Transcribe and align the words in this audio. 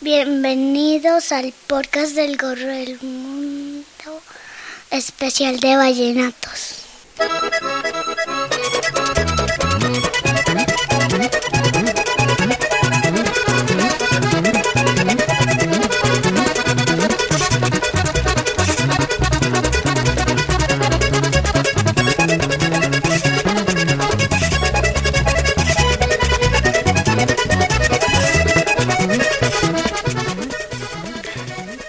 Bienvenidos 0.00 1.32
al 1.32 1.54
podcast 1.66 2.14
del 2.14 2.36
Gorro 2.36 2.66
del 2.66 3.00
Mundo, 3.00 4.20
especial 4.90 5.58
de 5.58 5.74
vallenatos. 5.76 6.85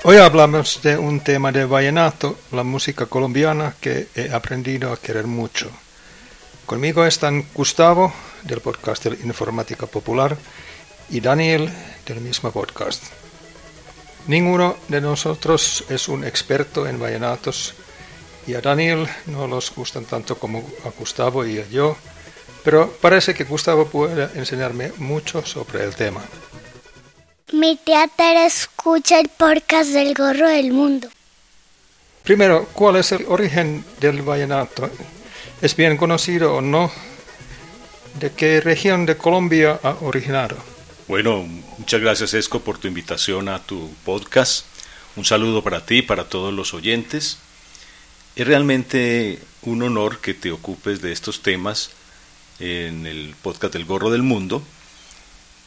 Hoy 0.09 0.15
hablamos 0.15 0.81
de 0.83 0.97
un 0.97 1.19
tema 1.19 1.51
de 1.51 1.65
vallenato, 1.65 2.37
la 2.53 2.63
música 2.63 3.07
colombiana 3.07 3.75
que 3.81 4.07
he 4.15 4.31
aprendido 4.31 4.93
a 4.93 4.97
querer 4.97 5.27
mucho. 5.27 5.69
Conmigo 6.65 7.05
están 7.05 7.45
Gustavo, 7.53 8.13
del 8.43 8.61
podcast 8.61 9.03
de 9.03 9.21
Informática 9.25 9.85
Popular, 9.85 10.37
y 11.09 11.19
Daniel, 11.19 11.69
del 12.05 12.21
mismo 12.21 12.53
podcast. 12.53 13.03
Ninguno 14.27 14.77
de 14.87 15.01
nosotros 15.01 15.83
es 15.89 16.07
un 16.07 16.23
experto 16.23 16.87
en 16.87 17.01
vallenatos, 17.01 17.73
y 18.47 18.53
a 18.53 18.61
Daniel 18.61 19.09
no 19.25 19.45
los 19.45 19.75
gustan 19.75 20.05
tanto 20.05 20.39
como 20.39 20.59
a 20.85 20.89
Gustavo 20.97 21.45
y 21.45 21.59
a 21.59 21.67
yo, 21.67 21.97
pero 22.63 22.89
parece 23.01 23.33
que 23.33 23.43
Gustavo 23.43 23.87
puede 23.87 24.29
enseñarme 24.39 24.93
mucho 24.99 25.45
sobre 25.45 25.83
el 25.83 25.97
tema. 25.97 26.21
Mi 27.53 27.77
tía 27.77 28.09
Tere 28.09 28.45
escucha 28.45 29.21
el 29.21 29.29
podcast 29.29 29.91
del 29.91 30.13
Gorro 30.13 30.49
del 30.49 30.73
Mundo. 30.73 31.07
Primero, 32.23 32.67
¿cuál 32.73 32.97
es 32.97 33.13
el 33.13 33.25
origen 33.29 33.85
del 34.01 34.21
vallenato? 34.21 34.89
¿Es 35.61 35.73
bien 35.73 35.95
conocido 35.95 36.55
o 36.55 36.61
no? 36.61 36.91
¿De 38.19 38.33
qué 38.33 38.59
región 38.59 39.05
de 39.05 39.15
Colombia 39.15 39.79
ha 39.81 39.95
originado? 40.01 40.57
Bueno, 41.07 41.47
muchas 41.77 42.01
gracias 42.01 42.33
Esco 42.33 42.59
por 42.59 42.79
tu 42.79 42.89
invitación 42.89 43.47
a 43.47 43.63
tu 43.63 43.93
podcast. 44.03 44.65
Un 45.15 45.23
saludo 45.23 45.63
para 45.63 45.85
ti 45.85 45.99
y 45.99 46.01
para 46.01 46.25
todos 46.25 46.53
los 46.53 46.73
oyentes. 46.73 47.37
Es 48.35 48.45
realmente 48.45 49.39
un 49.61 49.83
honor 49.83 50.19
que 50.19 50.33
te 50.33 50.51
ocupes 50.51 51.01
de 51.01 51.13
estos 51.13 51.41
temas 51.43 51.91
en 52.59 53.07
el 53.07 53.35
podcast 53.41 53.71
del 53.71 53.85
Gorro 53.85 54.09
del 54.09 54.23
Mundo. 54.23 54.61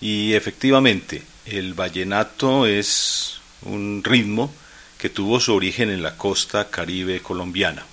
Y 0.01 0.35
efectivamente, 0.35 1.23
el 1.47 1.75
vallenato 1.75 2.67
es 2.67 3.41
un 3.63 4.03
ritmo 4.05 4.53
que 4.99 5.11
tuvo 5.11 5.41
su 5.41 5.55
origen 5.55 5.91
en 5.91 6.03
la 6.03 6.17
costa 6.17 6.71
caribe 6.71 7.21
colombiana. 7.21 7.85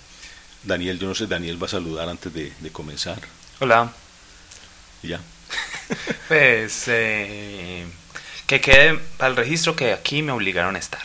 Daniel, 0.64 1.00
yo 1.00 1.08
no 1.08 1.16
sé, 1.16 1.28
Daniel 1.28 1.62
va 1.62 1.68
a 1.68 1.72
saludar 1.72 2.10
antes 2.10 2.34
de, 2.34 2.52
de 2.60 2.70
comenzar. 2.72 3.20
Hola. 3.60 3.92
Ya. 5.04 5.20
Pues 6.28 6.84
eh, 6.88 7.86
que 8.46 8.60
quede 8.60 9.00
para 9.16 9.30
el 9.30 9.38
registro 9.38 9.78
que 9.78 9.94
aquí 9.94 10.22
me 10.22 10.34
obligaron 10.34 10.76
a 10.76 10.80
estar. 10.80 11.02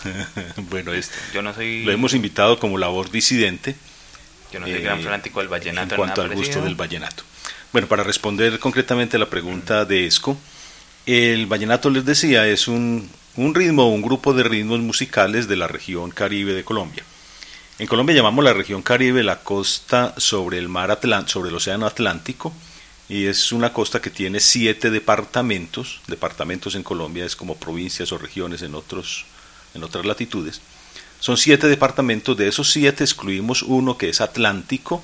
bueno, 0.70 0.94
esto. 0.94 1.14
Yo 1.34 1.42
no 1.42 1.52
soy. 1.54 1.84
Lo 1.84 1.92
hemos 1.92 2.14
invitado 2.14 2.58
como 2.58 2.78
labor 2.78 3.10
disidente. 3.10 3.76
Yo 4.50 4.60
no 4.60 4.66
soy 4.66 4.76
eh, 4.76 4.80
gran 4.80 5.02
fanático 5.02 5.40
del 5.40 5.48
vallenato. 5.48 5.94
En 5.94 5.98
cuanto 5.98 6.22
al 6.22 6.34
gusto 6.34 6.62
del 6.62 6.74
vallenato. 6.74 7.24
Bueno, 7.76 7.88
para 7.88 8.04
responder 8.04 8.58
concretamente 8.58 9.18
a 9.18 9.20
la 9.20 9.28
pregunta 9.28 9.84
de 9.84 10.06
Esco, 10.06 10.38
el 11.04 11.44
vallenato, 11.44 11.90
les 11.90 12.06
decía, 12.06 12.48
es 12.48 12.68
un, 12.68 13.06
un 13.36 13.54
ritmo, 13.54 13.92
un 13.92 14.00
grupo 14.00 14.32
de 14.32 14.44
ritmos 14.44 14.80
musicales 14.80 15.46
de 15.46 15.56
la 15.56 15.68
región 15.68 16.10
caribe 16.10 16.54
de 16.54 16.64
Colombia. 16.64 17.04
En 17.78 17.86
Colombia 17.86 18.16
llamamos 18.16 18.42
la 18.42 18.54
región 18.54 18.80
caribe 18.80 19.22
la 19.22 19.40
costa 19.40 20.14
sobre 20.16 20.56
el 20.56 20.70
mar 20.70 20.90
Atlántico, 20.90 21.32
sobre 21.32 21.50
el 21.50 21.56
océano 21.56 21.84
Atlántico, 21.84 22.50
y 23.10 23.26
es 23.26 23.52
una 23.52 23.74
costa 23.74 24.00
que 24.00 24.08
tiene 24.08 24.40
siete 24.40 24.90
departamentos. 24.90 26.00
Departamentos 26.06 26.76
en 26.76 26.82
Colombia 26.82 27.26
es 27.26 27.36
como 27.36 27.56
provincias 27.56 28.10
o 28.10 28.16
regiones 28.16 28.62
en 28.62 28.74
otros, 28.74 29.26
en 29.74 29.84
otras 29.84 30.06
latitudes. 30.06 30.62
Son 31.20 31.36
siete 31.36 31.68
departamentos, 31.68 32.38
de 32.38 32.48
esos 32.48 32.70
siete 32.72 33.04
excluimos 33.04 33.62
uno 33.62 33.98
que 33.98 34.08
es 34.08 34.22
Atlántico, 34.22 35.02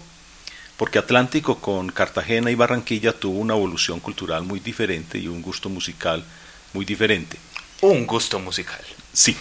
porque 0.76 0.98
Atlántico 0.98 1.58
con 1.58 1.90
Cartagena 1.90 2.50
y 2.50 2.54
Barranquilla 2.54 3.12
tuvo 3.12 3.38
una 3.38 3.54
evolución 3.54 4.00
cultural 4.00 4.42
muy 4.44 4.60
diferente 4.60 5.18
y 5.18 5.28
un 5.28 5.42
gusto 5.42 5.68
musical 5.68 6.24
muy 6.72 6.84
diferente. 6.84 7.38
Un 7.82 8.06
gusto 8.06 8.38
musical. 8.38 8.80
Sí, 9.12 9.36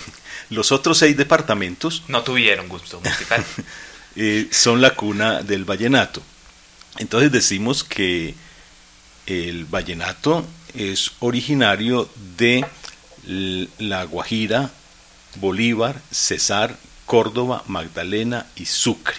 los 0.49 0.71
otros 0.71 0.97
seis 0.97 1.15
departamentos 1.15 2.03
No 2.07 2.23
tuvieron 2.23 2.67
gusto 2.67 2.99
musical. 2.99 3.43
eh, 4.15 4.47
son 4.51 4.81
la 4.81 4.95
cuna 4.95 5.41
del 5.41 5.65
vallenato. 5.65 6.21
Entonces 6.97 7.31
decimos 7.31 7.83
que 7.83 8.35
el 9.25 9.65
vallenato 9.65 10.45
es 10.73 11.11
originario 11.19 12.09
de 12.37 12.65
la 13.77 14.03
Guajira, 14.03 14.71
Bolívar, 15.35 16.01
Cesar, 16.11 16.77
Córdoba, 17.05 17.63
Magdalena 17.67 18.47
y 18.55 18.65
Sucre. 18.65 19.15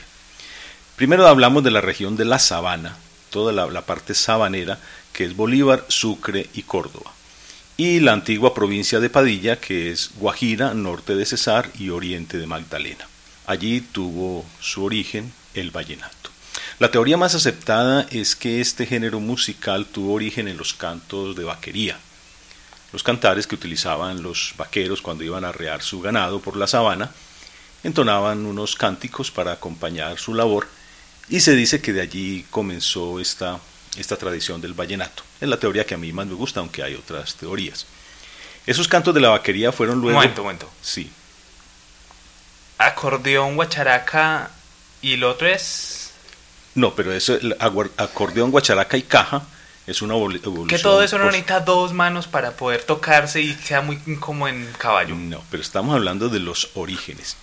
Primero 0.96 1.26
hablamos 1.26 1.64
de 1.64 1.70
la 1.70 1.80
región 1.80 2.16
de 2.16 2.26
la 2.26 2.38
sabana, 2.38 2.96
toda 3.30 3.52
la, 3.52 3.80
parte 3.82 4.14
sabanera, 4.14 4.78
que 5.12 5.24
es 5.24 5.34
Bolívar, 5.34 5.86
Sucre 5.88 6.50
y 6.52 6.62
Córdoba. 6.62 7.10
Y 7.78 8.00
la 8.00 8.12
antigua 8.12 8.52
provincia 8.52 9.00
de 9.00 9.08
Padilla, 9.08 9.58
que 9.58 9.90
es 9.90 10.10
Guajira, 10.16 10.74
norte 10.74 11.16
de 11.16 11.24
Cesar 11.24 11.70
y 11.78 11.88
oriente 11.88 12.36
de 12.36 12.46
Magdalena. 12.46 13.08
Allí 13.46 13.80
tuvo 13.80 14.44
su 14.60 14.84
origen 14.84 15.32
el 15.54 15.70
vallenato. 15.70 16.30
La 16.78 16.90
teoría 16.90 17.16
más 17.16 17.34
aceptada 17.34 18.06
es 18.10 18.36
que 18.36 18.60
este 18.60 18.84
género 18.86 19.18
musical 19.18 19.86
tuvo 19.86 20.12
origen 20.12 20.46
en 20.46 20.58
los 20.58 20.74
cantos 20.74 21.34
de 21.34 21.44
vaquería, 21.44 21.98
los 22.92 23.02
cantares 23.02 23.46
que 23.46 23.54
utilizaban 23.54 24.22
los 24.22 24.52
vaqueros 24.58 25.00
cuando 25.00 25.24
iban 25.24 25.46
a 25.46 25.48
arrear 25.48 25.80
su 25.82 26.02
ganado 26.02 26.40
por 26.40 26.58
la 26.58 26.66
sabana, 26.66 27.10
entonaban 27.82 28.44
unos 28.44 28.76
cánticos 28.76 29.30
para 29.30 29.52
acompañar 29.52 30.18
su 30.18 30.34
labor 30.34 30.68
y 31.32 31.40
se 31.40 31.54
dice 31.56 31.80
que 31.80 31.92
de 31.92 32.00
allí 32.02 32.46
comenzó 32.50 33.18
esta, 33.18 33.58
esta 33.96 34.16
tradición 34.16 34.60
del 34.60 34.74
vallenato. 34.74 35.22
Es 35.40 35.48
la 35.48 35.58
teoría 35.58 35.84
que 35.86 35.94
a 35.94 35.98
mí 35.98 36.12
más 36.12 36.26
me 36.26 36.34
gusta, 36.34 36.60
aunque 36.60 36.82
hay 36.82 36.94
otras 36.94 37.34
teorías. 37.34 37.86
Esos 38.66 38.86
cantos 38.86 39.12
de 39.14 39.20
la 39.20 39.30
vaquería 39.30 39.72
fueron 39.72 40.00
luego... 40.00 40.18
momento, 40.18 40.42
momento. 40.44 40.70
Sí, 40.80 41.10
Acordeón, 42.78 43.54
guacharaca 43.56 44.50
y 45.00 45.16
lo 45.16 45.30
otro 45.30 45.46
es. 45.48 46.10
no, 46.74 46.94
pero 46.94 47.12
eso, 47.12 47.34
el 47.34 47.56
acordeón, 47.60 48.50
guacharaca 48.50 48.96
y 48.96 49.02
caja 49.02 49.42
es 49.86 50.00
una 50.02 50.14
evol- 50.14 50.36
evolución... 50.44 50.68
Que 50.68 50.78
todo 50.78 51.02
eso 51.02 51.18
no 51.18 51.24
por- 51.24 51.32
necesita 51.32 51.60
dos 51.60 51.92
manos 51.92 52.26
para 52.26 52.52
poder 52.56 52.82
tocarse 52.84 53.40
y 53.40 53.54
sea 53.54 53.80
muy 53.82 53.96
como 54.20 54.48
en 54.48 54.70
caballo. 54.78 55.14
No, 55.14 55.42
pero 55.50 55.62
estamos 55.62 55.94
hablando 55.94 56.28
de 56.28 56.40
los 56.40 56.70
orígenes. 56.74 57.36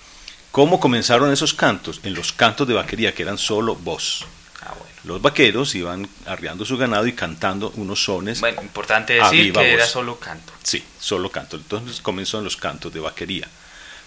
¿Cómo 0.52 0.80
comenzaron 0.80 1.32
esos 1.32 1.54
cantos? 1.54 2.00
En 2.04 2.14
los 2.16 2.34
cantos 2.34 2.68
de 2.68 2.74
vaquería, 2.74 3.14
que 3.14 3.22
eran 3.24 3.38
solo 3.38 3.76
voz. 3.76 4.26
Ah, 4.62 4.74
bueno. 4.78 4.86
Los 5.04 5.22
vaqueros 5.22 5.74
iban 5.76 6.08
arriando 6.26 6.66
su 6.66 6.76
ganado 6.78 7.06
y 7.08 7.14
cantando 7.14 7.72
unos 7.76 8.04
sones. 8.04 8.40
Bueno, 8.42 8.62
importante 8.62 9.14
decir 9.14 9.54
que 9.54 9.74
era 9.74 9.84
voz. 9.84 9.92
solo 9.92 10.20
canto. 10.20 10.52
Sí, 10.64 10.84
solo 11.00 11.30
canto. 11.32 11.56
Entonces 11.58 12.02
comenzó 12.02 12.40
en 12.40 12.44
los 12.46 12.58
cantos 12.58 12.92
de 12.94 13.00
vaquería. 13.00 13.48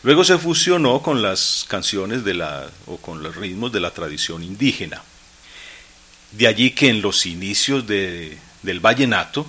Luego 0.03 0.25
se 0.25 0.37
fusionó 0.37 1.01
con 1.01 1.23
las 1.23 1.65
canciones 1.69 2.25
de 2.25 2.35
la, 2.35 2.69
o 2.87 2.97
con 2.97 3.23
los 3.23 3.37
ritmos 3.37 3.71
de 3.73 3.81
la 3.81 3.93
tradición 3.93 4.43
indígena. 4.43 5.01
De 6.33 6.47
allí 6.49 6.73
que 6.73 6.89
en 6.89 7.03
los 7.03 7.25
inicios 7.27 7.87
de- 7.87 8.37
del 8.63 8.81
vallenato, 8.81 9.47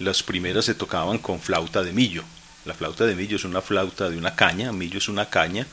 las 0.00 0.22
primeras 0.24 0.64
se 0.64 0.74
tocaban 0.74 1.18
con 1.18 1.40
flauta 1.40 1.82
de 1.84 1.92
millo. 1.92 2.24
La 2.64 2.74
flauta 2.74 3.04
de 3.06 3.14
millo 3.14 3.36
es 3.36 3.44
una 3.44 3.62
flauta 3.62 4.08
de 4.10 4.16
una 4.18 4.34
caña, 4.34 4.72
millo 4.72 4.98
es 4.98 5.08
una 5.08 5.26
caña, 5.30 5.66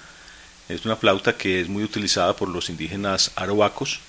es 0.69 0.85
una 0.85 0.95
flauta 0.95 1.37
que 1.37 1.61
es 1.61 1.69
muy 1.69 1.83
utilizada 1.83 2.35
por 2.35 2.49
los 2.49 2.69
indígenas 2.69 3.31
arhuacos. 3.35 3.99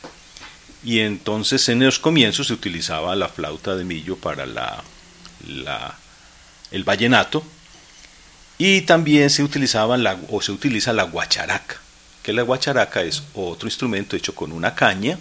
Y 0.84 1.00
entonces 1.00 1.68
en 1.68 1.82
los 1.82 1.98
comienzos 1.98 2.48
se 2.48 2.52
utilizaba 2.52 3.16
la 3.16 3.28
flauta 3.28 3.74
de 3.74 3.84
millo 3.84 4.16
para 4.16 4.46
la, 4.46 4.84
el 6.70 6.84
vallenato 6.84 7.42
y 8.58 8.82
también 8.82 9.30
se 9.30 9.42
utilizaba 9.42 9.96
la, 9.96 10.18
o 10.28 10.40
se 10.40 10.52
utiliza 10.52 10.92
la 10.92 11.04
guacharaca, 11.04 11.80
que 12.22 12.32
la 12.32 12.42
guacharaca 12.42 13.02
es 13.02 13.22
otro 13.34 13.66
instrumento 13.66 14.14
hecho 14.14 14.34
con 14.34 14.52
una 14.52 14.74
caña, 14.74 15.18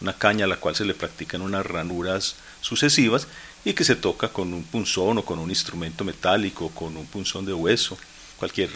una 0.00 0.12
caña 0.12 0.44
a 0.44 0.48
la 0.48 0.56
cual 0.56 0.74
se 0.74 0.84
le 0.84 0.94
practican 0.94 1.40
unas 1.40 1.64
ranuras 1.64 2.36
sucesivas 2.60 3.26
y 3.64 3.72
que 3.72 3.84
se 3.84 3.96
toca 3.96 4.28
con 4.28 4.52
un 4.52 4.64
punzón 4.64 5.18
o 5.18 5.24
con 5.24 5.38
un 5.38 5.48
instrumento 5.48 6.04
metálico, 6.04 6.70
con 6.70 6.96
un 6.96 7.06
punzón 7.06 7.46
de 7.46 7.54
hueso, 7.54 7.96
cualquier. 8.36 8.70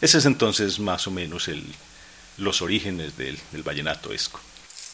Ese 0.00 0.18
es 0.18 0.24
entonces 0.26 0.78
más 0.78 1.06
o 1.06 1.10
menos 1.10 1.48
el, 1.48 1.62
los 2.38 2.62
orígenes 2.62 3.16
del, 3.16 3.38
del 3.52 3.62
vallenato 3.62 4.12
esco. 4.12 4.40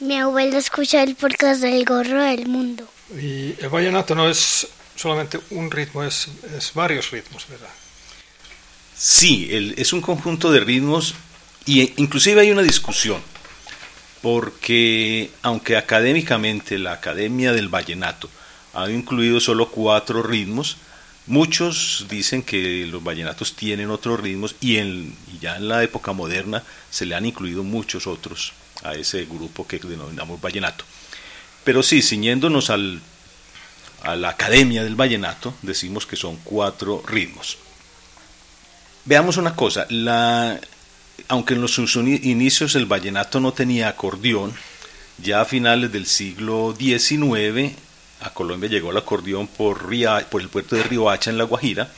Mi 0.00 0.18
abuelo 0.18 0.58
escucha 0.58 1.02
el 1.02 1.14
podcast 1.14 1.60
del 1.62 1.84
gorro 1.84 2.22
del 2.22 2.46
mundo. 2.46 2.88
Y 3.14 3.54
el 3.62 3.68
vallenato 3.70 4.14
no 4.14 4.28
es 4.28 4.66
solamente 4.96 5.38
un 5.50 5.70
ritmo, 5.70 6.02
es, 6.04 6.28
es 6.56 6.72
varios 6.74 7.10
ritmos, 7.10 7.46
¿verdad? 7.48 7.68
Sí, 8.96 9.48
el- 9.52 9.74
es 9.78 9.92
un 9.92 10.00
conjunto 10.00 10.50
de 10.50 10.60
ritmos 10.60 11.14
y 11.66 11.82
e- 11.82 11.94
inclusive 11.98 12.40
hay 12.40 12.50
una 12.50 12.62
discusión, 12.62 13.22
porque 14.22 15.30
aunque 15.42 15.76
académicamente 15.76 16.78
la 16.78 16.92
Academia 16.92 17.52
del 17.52 17.68
Vallenato 17.68 18.28
ha 18.74 18.90
incluido 18.90 19.38
solo 19.40 19.68
cuatro 19.70 20.22
ritmos, 20.22 20.76
muchos 21.26 22.06
dicen 22.08 22.42
que 22.42 22.86
los 22.86 23.02
vallenatos 23.02 23.54
tienen 23.54 23.90
otros 23.90 24.20
ritmos 24.20 24.54
y, 24.60 24.76
en, 24.76 25.16
ya 25.40 25.56
en 25.56 25.68
la 25.68 25.82
época 25.82 26.12
moderna 26.12 26.62
se 26.90 27.06
le 27.06 27.14
han 27.14 27.26
incluido 27.26 27.62
muchos 27.62 28.06
otros 28.06 28.52
a 28.82 28.94
ese 28.94 29.24
grupo 29.24 29.66
que 29.66 29.78
denominamos 29.78 30.40
vallenato. 30.40 30.84
Pero 31.64 31.82
sí, 31.82 32.02
ciñéndonos 32.02 32.70
al, 32.70 33.00
a 34.02 34.14
la 34.16 34.30
Academia 34.30 34.84
del 34.84 34.94
Vallenato, 34.94 35.54
decimos 35.62 36.06
que 36.06 36.16
son 36.16 36.36
cuatro 36.44 37.02
ritmos. 37.06 37.58
Veamos 39.04 39.36
una 39.36 39.54
cosa, 39.54 39.86
la, 39.88 40.60
aunque 41.28 41.54
en 41.54 41.62
los 41.62 41.78
inicios 41.78 42.74
el 42.74 42.86
vallenato 42.86 43.40
no 43.40 43.52
tenía 43.52 43.88
acordeón, 43.88 44.54
ya 45.18 45.40
a 45.40 45.44
finales 45.44 45.92
del 45.92 46.06
siglo 46.06 46.74
XIX 46.78 47.74
a 48.20 48.30
Colombia 48.30 48.68
llegó 48.68 48.90
el 48.90 48.96
acordeón 48.96 49.46
por, 49.46 49.86
por 50.30 50.40
el 50.40 50.48
puerto 50.48 50.76
de 50.76 50.82
Riohacha 50.82 51.30
en 51.30 51.38
La 51.38 51.44
Guajira 51.44 51.90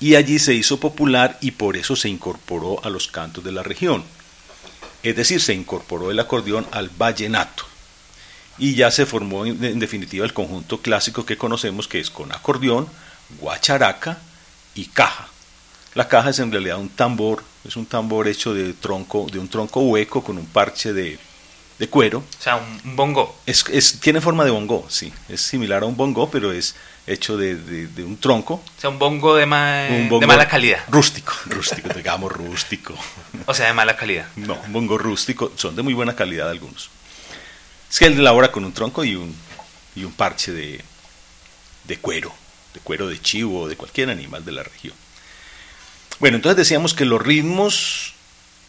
y 0.00 0.14
allí 0.16 0.38
se 0.38 0.54
hizo 0.54 0.78
popular 0.80 1.38
y 1.40 1.52
por 1.52 1.76
eso 1.76 1.96
se 1.96 2.08
incorporó 2.08 2.84
a 2.84 2.90
los 2.90 3.08
cantos 3.08 3.44
de 3.44 3.52
la 3.52 3.62
región. 3.62 4.04
Es 5.02 5.16
decir, 5.16 5.40
se 5.40 5.54
incorporó 5.54 6.10
el 6.10 6.20
acordeón 6.20 6.66
al 6.72 6.88
vallenato 6.88 7.64
y 8.58 8.74
ya 8.74 8.90
se 8.90 9.06
formó 9.06 9.46
en, 9.46 9.62
en 9.62 9.78
definitiva 9.78 10.24
el 10.24 10.32
conjunto 10.32 10.80
clásico 10.80 11.26
que 11.26 11.36
conocemos 11.36 11.88
que 11.88 12.00
es 12.00 12.10
con 12.10 12.32
acordeón, 12.32 12.88
guacharaca 13.40 14.18
y 14.74 14.86
caja. 14.86 15.28
La 15.94 16.08
caja 16.08 16.30
es 16.30 16.38
en 16.38 16.50
realidad 16.50 16.78
un 16.78 16.88
tambor, 16.88 17.44
es 17.64 17.76
un 17.76 17.86
tambor 17.86 18.26
hecho 18.28 18.52
de 18.52 18.72
tronco, 18.72 19.26
de 19.30 19.38
un 19.38 19.48
tronco 19.48 19.80
hueco 19.80 20.24
con 20.24 20.38
un 20.38 20.46
parche 20.46 20.92
de, 20.92 21.18
de 21.78 21.88
cuero. 21.88 22.18
O 22.18 22.42
sea, 22.42 22.56
un, 22.56 22.80
un 22.84 22.96
bongo. 22.96 23.40
Es, 23.46 23.64
es- 23.70 24.00
tiene 24.00 24.20
forma 24.20 24.44
de 24.44 24.50
bongo, 24.50 24.86
sí, 24.88 25.12
es 25.28 25.40
similar 25.40 25.82
a 25.82 25.86
un 25.86 25.96
bongo, 25.96 26.30
pero 26.30 26.52
es 26.52 26.74
hecho 27.06 27.36
de, 27.36 27.56
de- 27.56 27.86
de 27.88 28.04
un 28.04 28.16
tronco. 28.18 28.54
O 28.54 28.80
sea, 28.80 28.90
un 28.90 28.98
bongo 28.98 29.34
de, 29.36 29.44
ma- 29.46 29.86
un 29.90 30.20
de 30.20 30.26
mala 30.26 30.46
calidad. 30.48 30.80
Rústico, 30.88 31.32
rústico, 31.46 31.88
digamos 31.94 32.32
rústico. 32.32 32.94
O 33.46 33.54
sea, 33.54 33.66
de 33.66 33.72
mala 33.74 33.96
calidad. 33.96 34.26
No, 34.36 34.54
un 34.66 34.72
bongo 34.72 34.96
rústico, 34.98 35.52
son 35.56 35.74
de 35.76 35.82
muy 35.82 35.94
buena 35.94 36.14
calidad 36.14 36.48
algunos. 36.50 36.90
Es 37.90 37.98
que 37.98 38.06
él 38.06 38.18
elabora 38.18 38.50
con 38.50 38.64
un 38.64 38.72
tronco 38.72 39.04
y 39.04 39.14
un, 39.16 39.34
y 39.96 40.04
un 40.04 40.12
parche 40.12 40.52
de, 40.52 40.80
de 41.84 41.96
cuero, 41.98 42.32
de 42.72 42.80
cuero 42.80 43.06
de 43.08 43.20
chivo 43.20 43.62
o 43.62 43.68
de 43.68 43.76
cualquier 43.76 44.10
animal 44.10 44.44
de 44.44 44.52
la 44.52 44.62
región. 44.62 44.94
Bueno, 46.20 46.36
entonces 46.36 46.56
decíamos 46.56 46.94
que 46.94 47.04
los 47.04 47.20
ritmos 47.20 48.14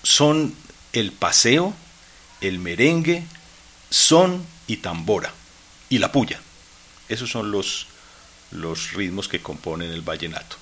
son 0.03 0.53
el 0.93 1.11
paseo, 1.11 1.73
el 2.47 2.59
merengue, 2.59 3.23
son 3.89 4.45
y 4.67 4.77
tambora, 4.77 5.33
y 5.89 5.97
la 5.99 6.11
puya. 6.11 6.39
Esos 7.09 7.29
son 7.29 7.51
los, 7.51 7.87
los 8.51 8.93
ritmos 8.93 9.27
que 9.27 9.41
componen 9.41 9.91
el 9.91 10.01
vallenato. 10.01 10.55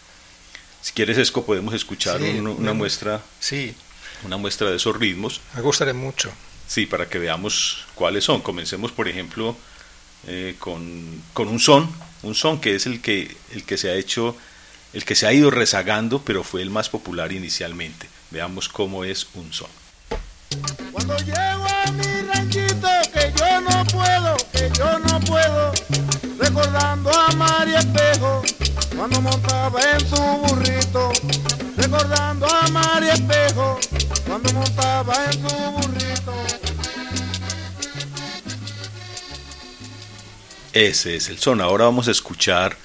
Si 0.81 0.91
quieres, 0.93 1.17
Esco, 1.17 1.45
podemos 1.45 1.73
escuchar 1.73 2.19
Sí, 2.19 2.25
un- 2.39 2.47
una 2.47 2.71
me- 2.71 2.79
muestra 2.79 3.21
Sí, 3.39 3.73
una 4.25 4.37
muestra 4.37 4.69
de 4.69 4.75
esos 4.77 4.97
ritmos, 4.97 5.39
me 5.55 5.61
gustaría 5.61 5.93
mucho. 5.93 6.31
sí, 6.67 6.85
para 6.85 7.07
que 7.09 7.19
veamos 7.19 7.85
cuáles 7.95 8.23
son. 8.25 8.41
Comencemos, 8.41 8.91
por 8.91 9.07
ejemplo, 9.07 9.55
eh, 10.27 10.55
con, 10.59 11.21
con 11.33 11.47
un 11.47 11.59
son, 11.59 11.89
un 12.23 12.35
son 12.35 12.59
que 12.59 12.75
es 12.75 12.85
el 12.85 13.01
que, 13.01 13.35
el 13.51 13.63
que 13.63 13.77
se 13.77 13.89
ha 13.89 13.95
hecho, 13.95 14.35
el 14.93 15.05
que 15.05 15.15
se 15.15 15.25
ha 15.27 15.33
ido 15.33 15.49
rezagando, 15.51 16.21
pero 16.23 16.43
fue 16.43 16.61
el 16.61 16.69
más 16.69 16.89
popular 16.89 17.31
inicialmente. 17.31 18.07
Veamos 18.31 18.67
cómo 18.69 19.03
es 19.05 19.27
un 19.35 19.51
son. 19.53 19.69
Cuando 20.91 21.17
llego 21.17 21.65
a 21.67 21.91
mi 21.91 22.21
ranchito 22.33 22.87
que 23.13 23.33
yo 23.37 23.61
no 23.61 23.85
puedo, 23.85 24.37
que 24.51 24.69
yo 24.77 24.99
no 24.99 25.19
puedo, 25.21 25.71
recordando 26.39 27.11
a 27.11 27.31
María 27.33 27.79
Espejo, 27.79 28.41
cuando 28.95 29.21
montaba 29.21 29.79
en 29.81 29.99
su 30.07 30.15
burrito, 30.15 31.11
recordando 31.77 32.47
a 32.47 32.67
María 32.69 33.13
Espejo, 33.13 33.79
cuando 34.27 34.53
montaba 34.53 35.13
en 35.25 35.33
su 35.33 35.55
burrito. 35.71 36.33
Ese 40.73 41.15
es 41.15 41.29
el 41.29 41.37
son. 41.37 41.61
Ahora 41.61 41.85
vamos 41.85 42.07
a 42.07 42.11
escuchar 42.11 42.75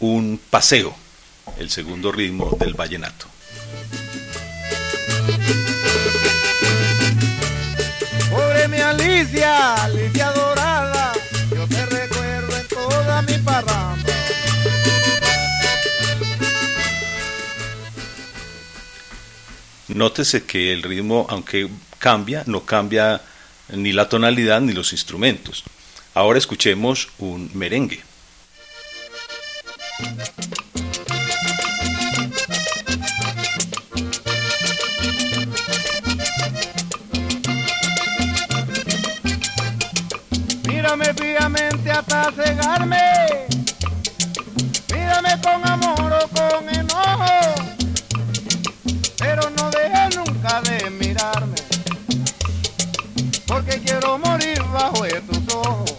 un 0.00 0.40
paseo, 0.50 0.94
el 1.58 1.70
segundo 1.70 2.10
ritmo 2.10 2.56
del 2.58 2.74
vallenato. 2.74 3.26
Alicia, 9.20 9.74
Alicia 9.74 10.32
dorada, 10.32 11.12
yo 11.54 11.68
te 11.68 11.84
recuerdo 11.84 12.56
en 12.56 12.68
toda 12.68 13.20
mi 13.20 13.36
parranda. 13.36 14.14
Nótese 19.88 20.44
que 20.44 20.72
el 20.72 20.82
ritmo, 20.82 21.26
aunque 21.28 21.68
cambia, 21.98 22.44
no 22.46 22.64
cambia 22.64 23.20
ni 23.68 23.92
la 23.92 24.08
tonalidad 24.08 24.62
ni 24.62 24.72
los 24.72 24.92
instrumentos. 24.92 25.64
Ahora 26.14 26.38
escuchemos 26.38 27.10
un 27.18 27.50
merengue. 27.52 28.02
Fijamente 41.50 41.90
hasta 41.90 42.30
cegarme. 42.32 42.98
Mírame 44.92 45.30
con 45.42 45.68
amor 45.68 46.12
o 46.22 46.28
con 46.28 46.68
enojo. 46.68 47.54
Pero 49.18 49.50
no 49.58 49.70
dejes 49.70 50.16
nunca 50.16 50.60
de 50.62 50.90
mirarme. 50.90 51.56
Porque 53.46 53.80
quiero 53.80 54.18
morir 54.18 54.62
bajo 54.72 55.02
de 55.02 55.20
tus 55.22 55.54
ojos. 55.54 55.94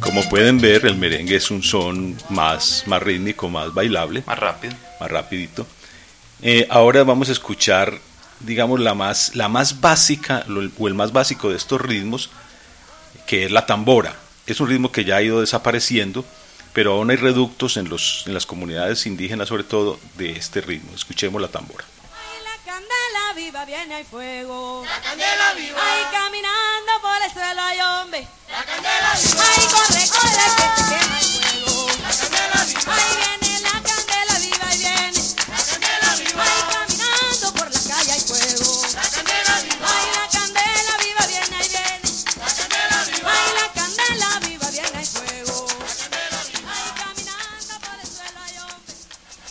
Como 0.00 0.28
pueden 0.28 0.60
ver, 0.60 0.86
el 0.86 0.96
merengue 0.96 1.36
es 1.36 1.50
un 1.52 1.62
son 1.62 2.16
más, 2.30 2.82
más 2.86 3.00
rítmico, 3.02 3.48
más 3.48 3.72
bailable, 3.72 4.24
Más 4.26 4.38
rápido. 4.38 4.74
más 5.00 5.10
rapidito. 5.10 5.66
Eh, 6.42 6.66
ahora 6.68 7.04
vamos 7.04 7.28
a 7.28 7.32
escuchar, 7.32 7.94
digamos, 8.40 8.80
la 8.80 8.94
más, 8.94 9.34
la 9.34 9.48
más 9.48 9.80
básica 9.80 10.44
lo- 10.48 10.70
o 10.78 10.88
el 10.88 10.94
más 10.94 11.12
básico 11.12 11.50
de 11.50 11.56
estos 11.56 11.80
ritmos, 11.80 12.30
que 13.26 13.44
es 13.46 13.50
la 13.50 13.66
tambora. 13.66 14.14
Es 14.46 14.60
un 14.60 14.68
ritmo 14.68 14.92
que 14.92 15.04
ya 15.04 15.16
ha 15.16 15.22
ido 15.22 15.40
desapareciendo, 15.40 16.24
pero 16.72 16.92
aún 16.94 17.10
hay 17.10 17.16
reductos 17.16 17.76
en, 17.76 17.88
los, 17.88 18.24
en 18.26 18.34
las 18.34 18.46
comunidades 18.46 19.06
indígenas, 19.06 19.48
sobre 19.48 19.64
todo, 19.64 19.98
de 20.16 20.32
este 20.32 20.60
ritmo. 20.60 20.90
Escuchemos 20.94 21.40
la 21.40 21.48
tambora. 21.48 21.84
Ay, 22.12 22.42
la 22.44 22.72
candela 22.72 23.32
viva 23.36 23.64
viene 23.64 23.94
hay 23.94 24.04
fuego. 24.04 24.84
La 24.84 25.00
candela 25.00 25.54
viva. 25.56 25.78
Ay, 25.80 26.02
caminando 26.12 26.92
por 27.00 27.22
el 27.24 27.32
suelo 27.32 27.62
hay 27.62 27.78
hombre. 27.80 28.26
La 28.50 28.64
candela 28.64 29.14
viva. 29.22 29.44
Ay, 29.56 29.64
corre, 29.70 30.08
corre, 30.08 30.44
que 30.56 30.82
se 30.82 30.98
quema 30.98 31.18
el 31.18 31.24
fuego. 31.24 31.43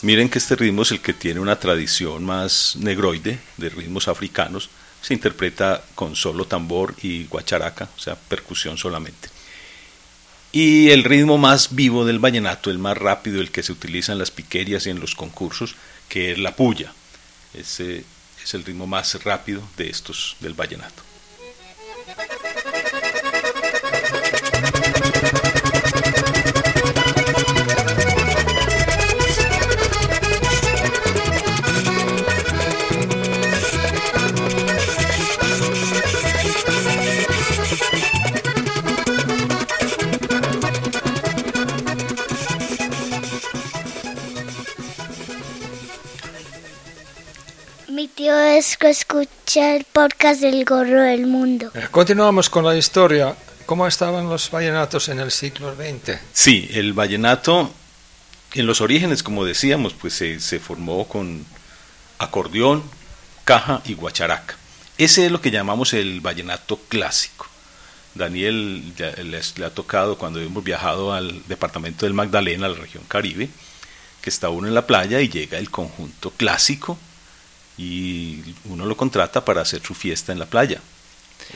Miren 0.04 0.28
que 0.28 0.36
este 0.36 0.54
ritmo 0.54 0.82
es 0.82 0.90
el 0.90 1.00
que 1.00 1.14
tiene 1.14 1.40
una 1.40 1.58
tradición 1.58 2.26
más 2.26 2.76
negroide 2.76 3.38
de 3.56 3.70
ritmos 3.70 4.06
africanos. 4.06 4.68
Se 5.00 5.14
interpreta 5.14 5.82
con 5.94 6.14
solo 6.14 6.44
tambor 6.44 6.94
y 7.00 7.24
guacharaca, 7.24 7.88
o 7.96 7.98
sea, 7.98 8.14
percusión 8.14 8.76
solamente. 8.76 9.30
Y 10.52 10.90
el 10.90 11.04
ritmo 11.04 11.38
más 11.38 11.74
vivo 11.74 12.04
del 12.04 12.18
vallenato, 12.18 12.70
el 12.70 12.78
más 12.78 12.98
rápido, 12.98 13.40
el 13.40 13.50
que 13.50 13.62
se 13.62 13.72
utiliza 13.72 14.12
en 14.12 14.18
las 14.18 14.30
piquerías 14.30 14.86
y 14.86 14.90
en 14.90 15.00
los 15.00 15.14
concursos, 15.14 15.74
que 16.10 16.32
es 16.32 16.38
la 16.38 16.54
puya. 16.54 16.92
Ese 17.54 18.04
es 18.44 18.52
el 18.52 18.62
ritmo 18.62 18.86
más 18.86 19.24
rápido 19.24 19.66
de 19.78 19.88
estos 19.88 20.36
del 20.40 20.52
vallenato. 20.52 21.02
Puedes 48.54 49.00
escuchar 49.00 49.74
el 49.74 49.84
podcast 49.84 50.40
del 50.40 50.64
Gorro 50.64 51.02
del 51.02 51.26
Mundo. 51.26 51.72
Eh, 51.74 51.88
Continuamos 51.90 52.48
con 52.48 52.64
la 52.64 52.76
historia. 52.76 53.34
¿Cómo 53.66 53.84
estaban 53.84 54.28
los 54.28 54.48
vallenatos 54.48 55.08
en 55.08 55.18
el 55.18 55.32
siglo 55.32 55.74
XX? 55.74 56.18
Sí, 56.32 56.68
el 56.72 56.92
vallenato 56.92 57.72
en 58.52 58.66
los 58.66 58.80
orígenes, 58.80 59.24
como 59.24 59.44
decíamos, 59.44 59.92
pues 59.94 60.14
se, 60.14 60.38
se 60.38 60.60
formó 60.60 61.08
con 61.08 61.44
acordeón, 62.18 62.84
caja 63.44 63.82
y 63.86 63.94
guacharaca. 63.94 64.54
Ese 64.98 65.26
es 65.26 65.32
lo 65.32 65.40
que 65.40 65.50
llamamos 65.50 65.92
el 65.92 66.20
vallenato 66.20 66.78
clásico. 66.88 67.48
Daniel 68.14 68.94
le 69.56 69.66
ha 69.66 69.70
tocado 69.70 70.16
cuando 70.16 70.40
hemos 70.40 70.62
viajado 70.62 71.12
al 71.12 71.42
departamento 71.48 72.06
del 72.06 72.14
Magdalena, 72.14 72.66
a 72.66 72.68
la 72.68 72.76
región 72.76 73.02
Caribe, 73.08 73.48
que 74.20 74.30
está 74.30 74.48
uno 74.50 74.68
en 74.68 74.74
la 74.74 74.86
playa 74.86 75.20
y 75.20 75.28
llega 75.28 75.58
el 75.58 75.70
conjunto 75.70 76.30
clásico 76.30 76.96
y 77.76 78.54
uno 78.64 78.86
lo 78.86 78.96
contrata 78.96 79.44
para 79.44 79.62
hacer 79.62 79.82
su 79.82 79.94
fiesta 79.94 80.32
en 80.32 80.38
la 80.38 80.46
playa. 80.46 80.80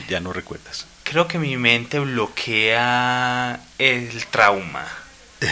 Ya 0.09 0.19
no 0.19 0.33
recuerdas. 0.33 0.85
Creo 1.03 1.27
que 1.27 1.39
mi 1.39 1.57
mente 1.57 1.99
bloquea 1.99 3.61
el 3.77 4.25
trauma. 4.27 4.85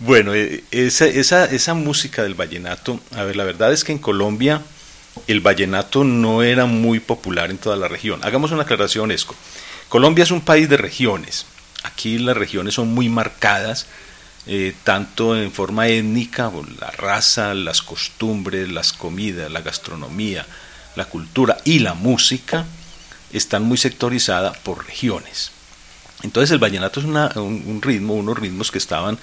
Bueno, 0.00 0.32
eh, 0.32 0.62
esa, 0.70 1.06
esa, 1.06 1.44
esa 1.46 1.74
música 1.74 2.22
del 2.22 2.34
vallenato, 2.34 3.00
a 3.16 3.24
ver, 3.24 3.34
la 3.34 3.42
verdad 3.42 3.72
es 3.72 3.82
que 3.82 3.90
en 3.90 3.98
Colombia 3.98 4.62
el 5.26 5.40
vallenato 5.40 6.04
no 6.04 6.44
era 6.44 6.66
muy 6.66 7.00
popular 7.00 7.50
en 7.50 7.58
toda 7.58 7.76
la 7.76 7.88
región. 7.88 8.20
Hagamos 8.22 8.52
una 8.52 8.62
aclaración, 8.62 9.10
Esco. 9.10 9.34
Colombia 9.88 10.22
es 10.22 10.30
un 10.30 10.42
país 10.42 10.68
de 10.68 10.76
regiones. 10.76 11.46
Aquí 11.82 12.18
las 12.18 12.36
regiones 12.36 12.74
son 12.74 12.88
muy 12.94 13.08
marcadas, 13.08 13.86
eh, 14.48 14.74
tanto 14.82 15.36
en 15.36 15.52
forma 15.52 15.88
étnica, 15.88 16.50
la 16.80 16.90
raza, 16.90 17.54
las 17.54 17.82
costumbres, 17.82 18.68
las 18.70 18.92
comidas, 18.92 19.50
la 19.50 19.60
gastronomía, 19.60 20.44
la 20.96 21.04
cultura 21.04 21.58
y 21.64 21.78
la 21.80 21.94
música 21.94 22.64
están 23.32 23.62
muy 23.62 23.76
sectorizadas 23.76 24.56
por 24.58 24.84
regiones. 24.86 25.52
Entonces 26.22 26.50
el 26.50 26.58
vallenato 26.58 26.98
es 27.00 27.06
una- 27.06 27.30
un, 27.36 27.62
un 27.66 27.82
ritmo, 27.82 28.14
unos 28.14 28.38
ritmos 28.38 28.70
que 28.72 28.78
estaban 28.78 29.18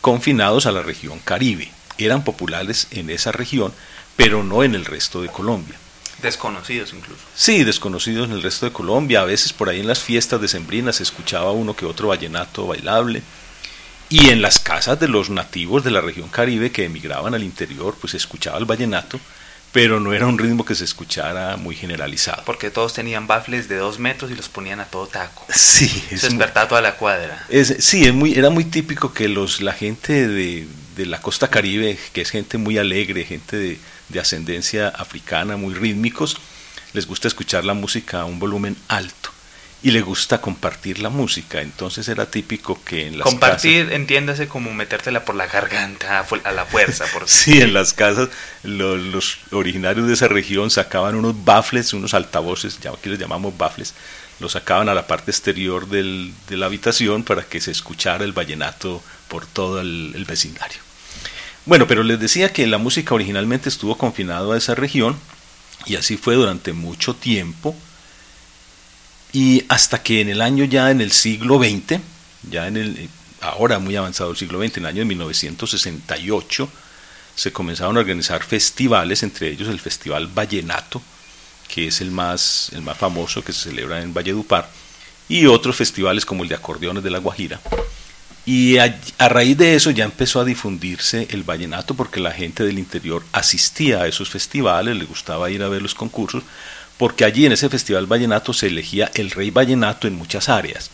confinados 0.00 0.66
a 0.66 0.72
la 0.72 0.82
región 0.82 1.18
Caribe. 1.20 1.70
Eran 1.98 2.24
populares 2.24 2.88
en 2.90 3.10
esa 3.10 3.30
región, 3.32 3.72
pero 4.16 4.42
no 4.42 4.64
en 4.64 4.74
el 4.74 4.84
resto 4.84 5.22
de 5.22 5.28
Colombia. 5.28 5.76
Desconocidos 6.22 6.92
incluso. 6.92 7.20
Sí, 7.36 7.64
desconocidos 7.64 8.28
en 8.28 8.34
el 8.34 8.42
resto 8.42 8.66
de 8.66 8.72
Colombia. 8.72 9.20
A 9.20 9.24
veces 9.24 9.52
por 9.52 9.68
ahí 9.68 9.80
en 9.80 9.86
las 9.86 10.00
fiestas 10.00 10.40
decembrinas 10.40 10.96
se 10.96 11.02
escuchaba 11.02 11.52
uno 11.52 11.76
que 11.76 11.84
otro 11.84 12.08
vallenato 12.08 12.66
bailable. 12.66 13.22
Y 14.10 14.28
en 14.30 14.42
las 14.42 14.58
casas 14.60 15.00
de 15.00 15.08
los 15.08 15.30
nativos 15.30 15.82
de 15.82 15.90
la 15.90 16.00
región 16.00 16.28
Caribe 16.28 16.70
que 16.70 16.84
emigraban 16.84 17.34
al 17.34 17.42
interior, 17.42 17.96
pues 18.00 18.12
se 18.12 18.16
escuchaba 18.18 18.58
el 18.58 18.64
vallenato, 18.64 19.18
pero 19.72 19.98
no 19.98 20.12
era 20.12 20.26
un 20.26 20.38
ritmo 20.38 20.64
que 20.64 20.74
se 20.76 20.84
escuchara 20.84 21.56
muy 21.56 21.74
generalizado. 21.74 22.44
Porque 22.44 22.70
todos 22.70 22.92
tenían 22.94 23.26
baffles 23.26 23.68
de 23.68 23.76
dos 23.76 23.98
metros 23.98 24.30
y 24.30 24.36
los 24.36 24.48
ponían 24.48 24.78
a 24.80 24.84
todo 24.84 25.08
taco. 25.08 25.44
Sí, 25.52 25.88
Se 25.88 26.14
es, 26.14 26.22
despertaba 26.22 26.68
toda 26.68 26.80
la 26.80 26.96
cuadra. 26.96 27.44
es- 27.48 27.76
sí, 27.80 28.04
es 28.04 28.14
muy, 28.14 28.34
era 28.34 28.50
muy 28.50 28.64
típico 28.64 29.12
que 29.12 29.28
los, 29.28 29.60
la 29.62 29.72
gente 29.72 30.28
de, 30.28 30.68
de 30.96 31.06
la 31.06 31.20
costa 31.20 31.48
caribe, 31.48 31.98
que 32.12 32.20
es 32.20 32.30
gente 32.30 32.56
muy 32.58 32.78
alegre, 32.78 33.24
gente 33.24 33.56
de, 33.56 33.78
de 34.10 34.20
ascendencia 34.20 34.88
africana, 34.88 35.56
muy 35.56 35.74
rítmicos, 35.74 36.36
les 36.92 37.06
gusta 37.06 37.26
escuchar 37.26 37.64
la 37.64 37.74
música 37.74 38.20
a 38.20 38.24
un 38.26 38.38
volumen 38.38 38.76
alto 38.86 39.30
y 39.84 39.90
le 39.90 40.00
gusta 40.00 40.40
compartir 40.40 40.98
la 40.98 41.10
música. 41.10 41.60
Entonces 41.60 42.08
era 42.08 42.24
típico 42.30 42.82
que 42.84 43.06
en 43.06 43.18
las 43.18 43.24
Compartir, 43.28 43.92
entiéndase 43.92 44.48
como 44.48 44.72
metértela 44.72 45.26
por 45.26 45.34
la 45.36 45.46
garganta, 45.46 46.26
a 46.44 46.52
la 46.52 46.64
fuerza. 46.64 47.04
Por... 47.12 47.28
Sí, 47.28 47.60
en 47.60 47.74
las 47.74 47.92
casas 47.92 48.30
lo- 48.62 48.96
los 48.96 49.36
originarios 49.52 50.08
de 50.08 50.14
esa 50.14 50.26
región 50.26 50.70
sacaban 50.70 51.14
unos 51.16 51.44
bafles, 51.44 51.92
unos 51.92 52.14
altavoces, 52.14 52.80
ya 52.80 52.90
aquí 52.92 53.10
les 53.10 53.18
llamamos 53.18 53.56
bafles, 53.58 53.92
los 54.40 54.52
sacaban 54.52 54.88
a 54.88 54.94
la 54.94 55.06
parte 55.06 55.30
exterior 55.30 55.86
del- 55.86 56.32
de 56.48 56.56
la 56.56 56.64
habitación 56.66 57.22
para 57.22 57.42
que 57.42 57.60
se 57.60 57.70
escuchara 57.70 58.24
el 58.24 58.32
vallenato 58.32 59.02
por 59.28 59.44
todo 59.44 59.82
el, 59.82 60.12
el 60.14 60.24
vecindario. 60.24 60.78
Bueno, 61.66 61.86
pero 61.86 62.02
les 62.02 62.18
decía 62.18 62.54
que 62.54 62.66
la 62.66 62.78
música 62.78 63.14
originalmente 63.14 63.68
estuvo 63.68 63.98
confinado 63.98 64.52
a 64.52 64.56
esa 64.56 64.74
región 64.74 65.18
y 65.84 65.96
así 65.96 66.16
fue 66.16 66.36
durante 66.36 66.72
mucho 66.72 67.14
tiempo 67.14 67.76
y 69.34 69.64
hasta 69.68 70.02
que 70.02 70.20
en 70.20 70.30
el 70.30 70.40
año 70.40 70.64
ya 70.64 70.92
en 70.92 71.00
el 71.00 71.10
siglo 71.10 71.58
XX, 71.58 72.00
ya 72.48 72.68
en 72.68 72.76
el 72.76 73.08
ahora 73.40 73.80
muy 73.80 73.96
avanzado 73.96 74.30
el 74.30 74.36
siglo 74.36 74.60
XX, 74.60 74.78
en 74.78 74.84
el 74.84 74.90
año 74.90 74.98
de 75.00 75.04
1968, 75.06 76.68
se 77.34 77.52
comenzaron 77.52 77.96
a 77.96 78.00
organizar 78.00 78.44
festivales, 78.44 79.22
entre 79.24 79.50
ellos 79.50 79.68
el 79.68 79.80
Festival 79.80 80.28
Vallenato, 80.28 81.02
que 81.68 81.88
es 81.88 82.00
el 82.00 82.12
más, 82.12 82.70
el 82.72 82.82
más 82.82 82.96
famoso 82.96 83.42
que 83.42 83.52
se 83.52 83.70
celebra 83.70 84.00
en 84.00 84.14
Valledupar, 84.14 84.70
y 85.28 85.46
otros 85.46 85.76
festivales 85.76 86.24
como 86.24 86.44
el 86.44 86.48
de 86.48 86.54
acordeones 86.54 87.02
de 87.02 87.10
La 87.10 87.18
Guajira. 87.18 87.60
Y 88.46 88.76
a, 88.78 89.00
a 89.18 89.28
raíz 89.28 89.58
de 89.58 89.74
eso 89.74 89.90
ya 89.90 90.04
empezó 90.04 90.40
a 90.40 90.44
difundirse 90.44 91.26
el 91.30 91.44
vallenato 91.44 91.94
porque 91.94 92.20
la 92.20 92.30
gente 92.30 92.62
del 92.62 92.78
interior 92.78 93.24
asistía 93.32 94.02
a 94.02 94.06
esos 94.06 94.28
festivales, 94.28 94.96
le 94.96 95.06
gustaba 95.06 95.50
ir 95.50 95.62
a 95.62 95.68
ver 95.68 95.80
los 95.80 95.94
concursos, 95.94 96.42
porque 96.98 97.24
allí 97.24 97.46
en 97.46 97.52
ese 97.52 97.68
festival 97.68 98.06
vallenato 98.06 98.52
se 98.52 98.68
elegía 98.68 99.10
el 99.14 99.30
rey 99.30 99.50
vallenato 99.50 100.06
en 100.06 100.14
muchas 100.14 100.48
áreas. 100.48 100.90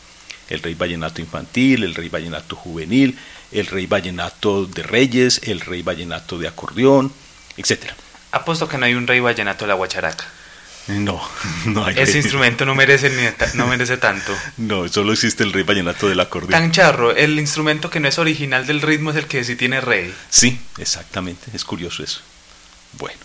El 0.49 0.63
rey 0.63 0.75
vallenato 0.75 1.21
infantil, 1.21 1.85
el 1.85 1.95
rey 1.95 2.09
vallenato 2.09 2.57
juvenil, 2.57 3.19
el 3.53 3.67
rey 3.67 3.87
vallenato 3.87 4.67
de 4.67 4.83
reyes, 4.83 5.41
el 5.45 5.61
rey 5.61 5.83
vallenato 5.83 6.39
de 6.39 6.49
acordeón, 6.49 7.13
etcétera. 7.57 7.95
Apuesto 8.33 8.69
que 8.69 8.79
no 8.79 8.87
hay 8.87 8.95
un 8.95 9.07
rey 9.07 9.21
vallenato 9.21 9.65
de 9.65 9.69
la 9.69 9.75
guacharaca. 9.75 10.25
No, 10.89 11.21
no 11.67 11.85
hay 11.85 11.95
Ese 11.95 12.13
rey. 12.13 12.17
instrumento 12.23 12.65
no 12.65 12.75
merece, 12.75 13.11
ni 13.11 13.23
no 13.55 13.67
merece 13.67 13.97
tanto. 13.97 14.37
No, 14.57 14.89
solo 14.89 15.13
existe 15.13 15.45
el 15.45 15.53
rey 15.53 15.63
vallenato 15.63 16.09
del 16.09 16.19
acordeón. 16.19 16.51
Tan 16.51 16.73
charro, 16.73 17.15
el 17.15 17.39
instrumento 17.39 17.91
que 17.91 18.01
no 18.01 18.09
es 18.09 18.19
original 18.19 18.67
del 18.67 18.83
ritmo 18.83 19.11
es 19.11 19.17
el 19.17 19.27
que 19.27 19.45
sí 19.45 19.55
tiene 19.57 19.81
rey. 19.81 20.13
Sí, 20.31 20.61
exactamente, 20.79 21.47
es 21.55 21.65
curioso 21.65 22.03
eso. 22.03 22.21
Bueno, 22.95 23.19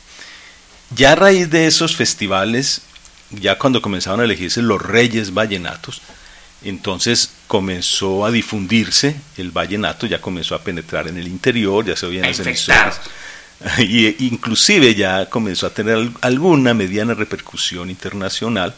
ya 0.92 1.14
a 1.14 1.16
raíz 1.16 1.50
de 1.50 1.68
esos 1.68 1.96
festivales, 1.96 2.82
ya 3.32 3.58
cuando 3.58 3.82
comenzaron 3.82 4.20
a 4.22 4.24
elegirse 4.26 4.62
los 4.62 4.82
reyes 4.82 5.34
vallenatos, 5.34 6.02
entonces 6.64 7.32
comenzó 7.48 8.26
a 8.26 8.32
difundirse 8.32 9.16
el 9.38 9.52
vallenato, 9.52 10.08
ya 10.08 10.22
comenzó 10.22 10.56
a 10.56 10.62
penetrar 10.64 11.08
en 11.08 11.18
el 11.18 11.28
interior, 11.28 11.86
ya 11.86 11.96
se 11.96 12.06
oían 12.06 12.26
las 12.26 12.40
emisoras. 12.40 13.00
Y 13.80 14.08
eh, 14.08 14.16
inclusive 14.20 14.96
ya 14.96 15.28
comenzó 15.30 15.66
a 15.68 15.70
tener 15.70 15.96
al- 15.96 16.14
alguna 16.20 16.74
mediana 16.74 17.14
repercusión 17.14 17.90
internacional 17.90 18.76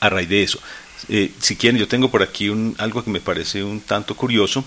a 0.00 0.08
raíz 0.10 0.28
de 0.28 0.42
eso. 0.42 0.60
Eh, 1.08 1.32
si 1.40 1.56
quieren, 1.56 1.80
yo 1.80 1.88
tengo 1.88 2.10
por 2.10 2.22
aquí 2.22 2.50
un, 2.50 2.74
algo 2.78 3.02
que 3.02 3.10
me 3.10 3.20
parece 3.20 3.64
un 3.64 3.80
tanto 3.80 4.14
curioso, 4.14 4.62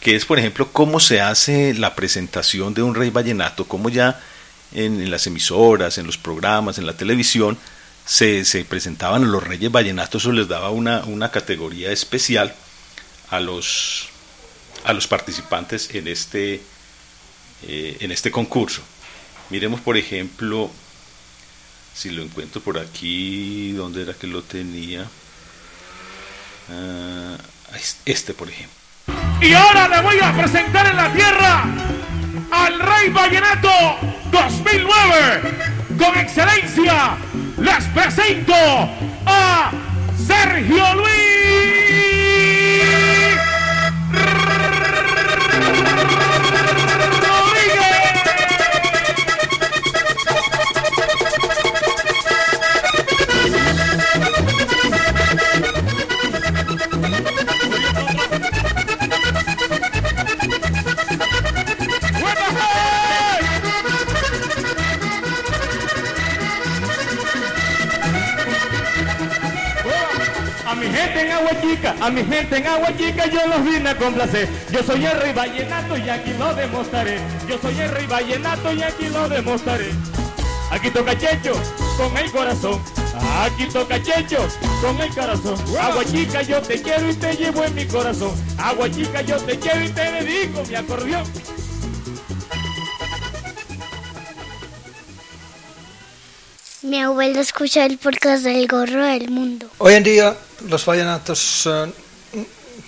que 0.00 0.14
es, 0.14 0.24
por 0.24 0.38
ejemplo, 0.38 0.70
cómo 0.72 1.00
se 1.00 1.20
hace 1.20 1.74
la 1.74 1.96
presentación 1.96 2.74
de 2.74 2.82
un 2.82 2.94
rey 2.94 3.10
vallenato, 3.10 3.64
cómo 3.66 3.88
ya 3.88 4.20
en, 4.74 5.10
las 5.10 5.26
emisoras, 5.26 5.98
en 5.98 6.06
los 6.06 6.18
programas, 6.18 6.78
en 6.78 6.86
la 6.86 6.96
televisión, 6.96 7.58
se, 8.04 8.44
se 8.44 8.64
presentaban 8.64 9.22
a 9.24 9.26
los 9.26 9.42
reyes 9.42 9.72
vallenatos, 9.72 10.22
eso 10.22 10.32
les 10.32 10.48
daba 10.48 10.70
una, 10.70 11.04
una 11.04 11.30
categoría 11.30 11.90
especial 11.90 12.54
a 13.30 13.40
los, 13.40 14.08
a 14.84 14.92
los 14.92 15.06
participantes 15.06 15.94
en 15.94 16.08
este, 16.08 16.60
eh, 17.66 17.96
en 18.00 18.12
este 18.12 18.30
concurso. 18.30 18.82
Miremos, 19.50 19.80
por 19.80 19.96
ejemplo, 19.96 20.70
si 21.94 22.10
lo 22.10 22.22
encuentro 22.22 22.60
por 22.60 22.78
aquí, 22.78 23.72
¿dónde 23.72 24.02
era 24.02 24.14
que 24.14 24.26
lo 24.26 24.42
tenía? 24.42 25.06
Ah, 26.70 27.36
este, 28.04 28.34
por 28.34 28.48
ejemplo. 28.48 28.76
Y 29.40 29.52
ahora 29.52 29.88
le 29.88 30.00
voy 30.00 30.16
a 30.22 30.36
presentar 30.36 30.86
en 30.86 30.96
la 30.96 31.12
tierra 31.12 31.64
al 32.50 32.78
Rey 32.78 33.10
Vallenato 33.10 33.68
2009. 34.30 35.42
Con 35.98 36.18
excelencia 36.18 37.16
les 37.58 37.84
presento 37.86 38.54
a 39.26 39.70
Sergio 40.26 40.94
Luis. 40.94 42.13
Gente 71.04 71.20
en 71.20 71.32
Agua 71.32 71.60
Chica, 71.60 71.94
a 72.00 72.10
mi 72.10 72.24
gente 72.24 72.56
en 72.56 72.66
Agua 72.66 72.96
Chica 72.96 73.26
yo 73.26 73.46
los 73.46 73.64
vine 73.64 73.90
a 73.90 73.96
complacer. 73.96 74.48
Yo 74.70 74.82
soy 74.82 75.04
el 75.04 75.20
rey 75.20 75.32
vallenato 75.32 75.96
y 75.96 76.08
aquí 76.08 76.32
lo 76.38 76.54
demostraré. 76.54 77.18
Yo 77.48 77.58
soy 77.60 77.78
el 77.78 77.90
rey 77.90 78.06
vallenato 78.06 78.72
y 78.72 78.82
aquí 78.82 79.08
lo 79.08 79.28
demostraré. 79.28 79.90
Aquí 80.70 80.90
toca 80.90 81.16
Checho 81.16 81.52
con 81.96 82.16
el 82.16 82.30
corazón. 82.30 82.80
Aquí 83.40 83.66
toca 83.72 84.02
Checho 84.02 84.48
con 84.80 85.00
el 85.00 85.14
corazón. 85.14 85.56
Agua 85.80 86.04
chica, 86.04 86.42
yo 86.42 86.60
te 86.62 86.80
quiero 86.80 87.10
y 87.10 87.14
te 87.14 87.36
llevo 87.36 87.64
en 87.64 87.74
mi 87.74 87.86
corazón. 87.86 88.32
Agua 88.58 88.90
chica, 88.90 89.22
yo 89.22 89.36
te 89.36 89.58
quiero 89.58 89.84
y 89.84 89.88
te 89.90 90.10
dedico 90.10 90.62
mi 90.68 90.74
acordeón. 90.74 91.24
Mi 96.82 97.00
abuelo 97.00 97.40
escucha 97.40 97.86
el 97.86 97.96
podcast 97.96 98.44
del 98.44 98.66
gorro 98.68 99.04
del 99.04 99.30
mundo. 99.30 99.68
Hoy 99.78 99.94
en 99.94 100.02
día 100.02 100.36
los 100.68 100.84
vallenatos 100.84 101.68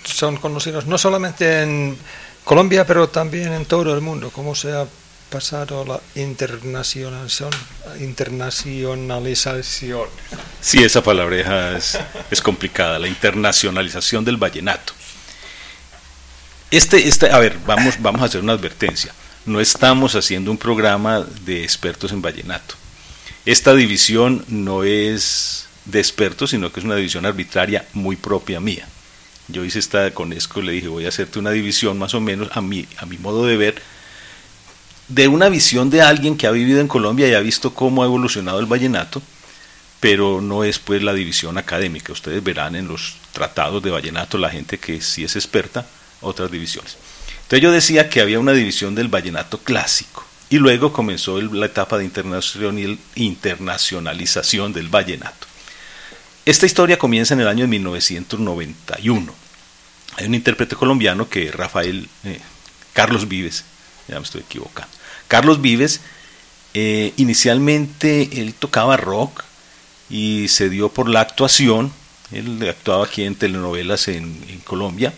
son 0.05 0.37
conocidos 0.37 0.87
no 0.87 0.99
solamente 0.99 1.63
en 1.63 1.97
Colombia, 2.45 2.87
pero 2.87 3.09
también 3.09 3.53
en 3.53 3.65
todo 3.65 3.95
el 3.95 4.01
mundo. 4.01 4.31
¿Cómo 4.31 4.55
se 4.55 4.73
ha 4.73 4.87
pasado 5.31 5.85
la 5.85 6.01
internacionalización? 6.21 7.51
internacionalización? 8.01 10.09
Sí, 10.61 10.83
esa 10.83 11.03
palabreja 11.03 11.77
es, 11.77 11.99
es 12.31 12.41
complicada, 12.41 12.99
la 12.99 13.09
internacionalización 13.09 14.25
del 14.25 14.37
vallenato. 14.37 14.93
Este, 16.71 17.07
este, 17.07 17.31
a 17.31 17.39
ver, 17.39 17.59
vamos, 17.67 17.97
vamos 18.01 18.23
a 18.23 18.27
hacer 18.27 18.41
una 18.41 18.53
advertencia. 18.53 19.13
No 19.45 19.61
estamos 19.61 20.17
haciendo 20.17 20.51
un 20.51 20.59
programa 20.59 21.25
de 21.45 21.63
expertos 21.63 22.13
en 22.13 22.23
vallenato. 22.23 22.75
Esta 23.45 23.75
división 23.75 24.45
no 24.49 24.83
es 24.83 25.66
de 25.87 25.99
expertos, 25.99 26.50
sino 26.50 26.71
que 26.71 26.81
es 26.81 26.85
una 26.85 26.97
división 26.97 27.25
arbitraria 27.25 27.87
muy 27.95 28.16
propia 28.16 28.61
mía. 28.61 28.87
Yo 29.49 29.64
hice 29.64 29.78
esta 29.78 30.12
con 30.12 30.33
Esco, 30.33 30.61
le 30.61 30.73
dije, 30.73 30.88
voy 30.88 31.07
a 31.07 31.09
hacerte 31.09 31.38
una 31.38 31.52
división 31.52 31.99
más 31.99 32.14
o 32.14 32.21
menos 32.21 32.49
a 32.52 32.61
mi, 32.61 32.87
a 32.99 33.07
mi 33.07 33.16
modo 33.16 33.47
de 33.47 33.57
ver, 33.57 33.81
de 35.09 35.28
una 35.28 35.49
visión 35.49 35.88
de 35.88 36.02
alguien 36.02 36.37
que 36.37 36.49
ha 36.49 36.50
vivido 36.50 36.81
en 36.81 36.88
Colombia 36.88 37.28
y 37.28 37.35
ha 37.35 37.40
visto 37.40 37.73
cómo 37.73 38.02
ha 38.02 38.07
evolucionado 38.07 38.59
el 38.59 38.66
vallenato, 38.66 39.23
pero 40.00 40.40
no 40.40 40.64
es 40.64 40.81
pues 40.81 41.02
la 41.02 41.14
división 41.14 41.59
académica. 41.59 42.12
Ustedes 42.12 42.43
verán 42.43 42.75
en 42.75 42.88
los 42.88 43.14
tratados 43.33 43.83
de 43.83 43.90
vallenato 43.90 44.37
la 44.37 44.50
gente 44.50 44.78
que 44.78 45.00
sí 45.00 45.23
es 45.23 45.37
experta, 45.37 45.87
otras 46.21 46.50
divisiones. 46.50 46.97
Entonces 47.43 47.62
yo 47.62 47.71
decía 47.71 48.09
que 48.11 48.21
había 48.21 48.40
una 48.40 48.52
división 48.52 48.97
del 48.97 49.07
vallenato 49.07 49.59
clásico 49.59 50.25
y 50.50 50.59
luego 50.59 50.93
comenzó 50.93 51.40
la 51.40 51.66
etapa 51.66 51.99
de 51.99 52.11
internacionalización 53.14 54.73
del 54.73 54.88
vallenato. 54.88 55.47
Esta 56.47 56.65
historia 56.65 56.97
comienza 56.97 57.35
en 57.35 57.41
el 57.41 57.49
año 57.49 57.62
de 57.62 57.69
1991. 57.69 59.35
Hay 60.17 60.26
un 60.26 60.35
intérprete 60.35 60.76
colombiano 60.76 61.29
que 61.29 61.50
Rafael, 61.50 62.09
eh, 62.23 62.38
Carlos 62.93 63.26
Vives, 63.26 63.65
ya 64.07 64.15
me 64.21 64.25
estoy 64.25 64.43
equivocando. 64.43 64.88
Carlos 65.26 65.61
Vives, 65.61 66.03
eh, 66.73 67.12
inicialmente 67.17 68.41
él 68.41 68.55
tocaba 68.55 68.97
rock 68.97 69.43
y 70.09 70.47
se 70.47 70.71
dio 70.71 70.88
por 70.88 71.09
la 71.09 71.21
actuación. 71.21 71.93
Él 72.31 72.65
actuaba 72.71 73.07
aquí 73.07 73.25
en 73.25 73.35
telenovelas 73.35 74.07
en, 74.07 74.41
en 74.49 74.61
Colombia 74.61 75.12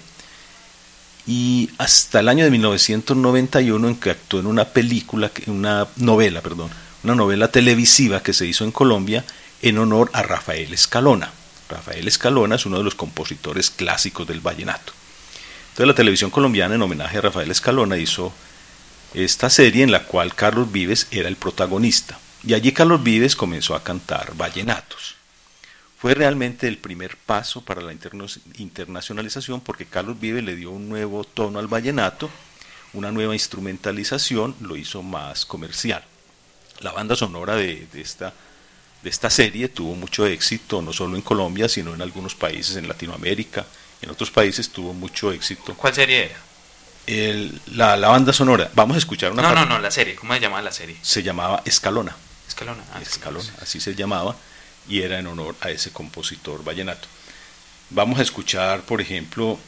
y 1.27 1.69
hasta 1.77 2.21
el 2.21 2.31
año 2.31 2.45
de 2.45 2.51
1991 2.51 3.87
en 3.87 3.97
que 3.97 4.11
actuó 4.11 4.41
en 4.41 4.47
una 4.47 4.65
película, 4.65 5.31
una 5.47 5.87
novela, 5.97 6.41
perdón, 6.41 6.71
una 7.05 7.15
novela 7.15 7.49
televisiva 7.49 8.23
que 8.23 8.33
se 8.33 8.47
hizo 8.47 8.65
en 8.65 8.73
Colombia 8.73 9.27
en 9.63 9.79
honor 9.79 10.11
a 10.13 10.23
Rafael 10.23 10.73
Escalona. 10.73 11.33
Rafael 11.69 12.09
Escalona 12.09 12.57
es 12.57 12.67
uno 12.67 12.79
de 12.79 12.85
los 12.85 12.95
compositores 12.95 13.71
clásicos 13.71 14.27
del 14.27 14.41
vallenato. 14.41 14.93
Entonces 15.71 15.87
la 15.87 15.95
televisión 15.95 16.31
colombiana 16.31 16.75
en 16.75 16.83
homenaje 16.83 17.19
a 17.19 17.23
Rafael 17.23 17.51
Escalona 17.51 17.97
hizo 17.97 18.33
esta 19.15 19.51
serie 19.51 19.85
en 19.85 19.93
la 19.93 20.05
cual 20.05 20.35
Carlos 20.35 20.71
Vives 20.73 21.07
era 21.11 21.29
el 21.29 21.37
protagonista. 21.37 22.19
Y 22.45 22.55
allí 22.55 22.73
Carlos 22.73 23.03
Vives 23.03 23.37
comenzó 23.37 23.75
a 23.75 23.83
cantar 23.83 24.35
vallenatos 24.37 25.19
fue 25.99 26.15
realmente 26.15 26.69
el 26.69 26.79
primer 26.79 27.17
paso 27.17 27.61
para 27.61 27.83
la 27.83 27.93
internacionalización 27.93 29.61
porque 29.61 29.85
Carlos 29.85 30.21
Vive 30.21 30.43
le 30.43 30.55
dio 30.55 30.71
un 30.71 30.89
nuevo 30.89 31.25
tono 31.25 31.59
al 31.59 31.67
vallenato, 31.67 32.31
una 32.93 33.11
nueva 33.11 33.35
instrumentalización, 33.35 34.55
lo 34.61 34.77
hizo 34.77 35.03
más 35.03 35.45
comercial. 35.45 36.05
La 36.79 36.93
banda 36.93 37.17
sonora 37.17 37.57
de, 37.57 37.89
esta, 37.95 38.33
de 39.03 39.11
esta 39.11 39.31
serie 39.31 39.69
tuvo 39.69 39.95
mucho 39.95 40.27
éxito, 40.27 40.83
no 40.83 40.93
solo 40.93 41.17
en 41.17 41.23
Colombia, 41.23 41.69
sino 41.69 41.95
en 41.95 42.03
algunos 42.03 42.35
países 42.35 42.77
en 42.77 42.89
Latinoamérica, 42.89 43.67
en 44.03 44.11
otros 44.11 44.31
países 44.31 44.71
tuvo 44.71 44.93
mucho 44.93 45.33
éxito. 45.33 45.75
¿Cuál 45.75 45.95
serie 45.95 46.25
era? 46.25 46.49
la, 47.73 47.97
banda 48.09 48.33
sonora. 48.33 48.71
Vamos 48.75 48.97
a 48.97 48.99
escuchar 48.99 49.33
una 49.33 49.43
No, 49.43 49.55
no, 49.55 49.65
no, 49.65 49.79
la 49.79 49.91
serie. 49.91 50.15
¿Cómo 50.15 50.35
se 50.35 50.41
llamaba 50.41 50.63
la 50.63 50.73
serie? 50.73 50.97
Se 51.01 51.23
llamaba 51.23 51.63
Escalona. 51.65 52.15
Escalona. 52.47 52.85
Ah, 52.93 53.01
Escalona, 53.01 53.51
así 53.63 53.81
se 53.81 53.95
llamaba 53.95 54.37
y 54.89 55.01
era 55.01 55.19
en 55.19 55.27
honor 55.27 55.55
a 55.61 55.71
ese 55.71 55.91
compositor 55.91 56.65
vallenato. 56.65 57.09
Vamos 57.91 58.19
a 58.19 58.23
escuchar, 58.23 58.83
por 58.83 59.01
ejemplo, 59.01 59.59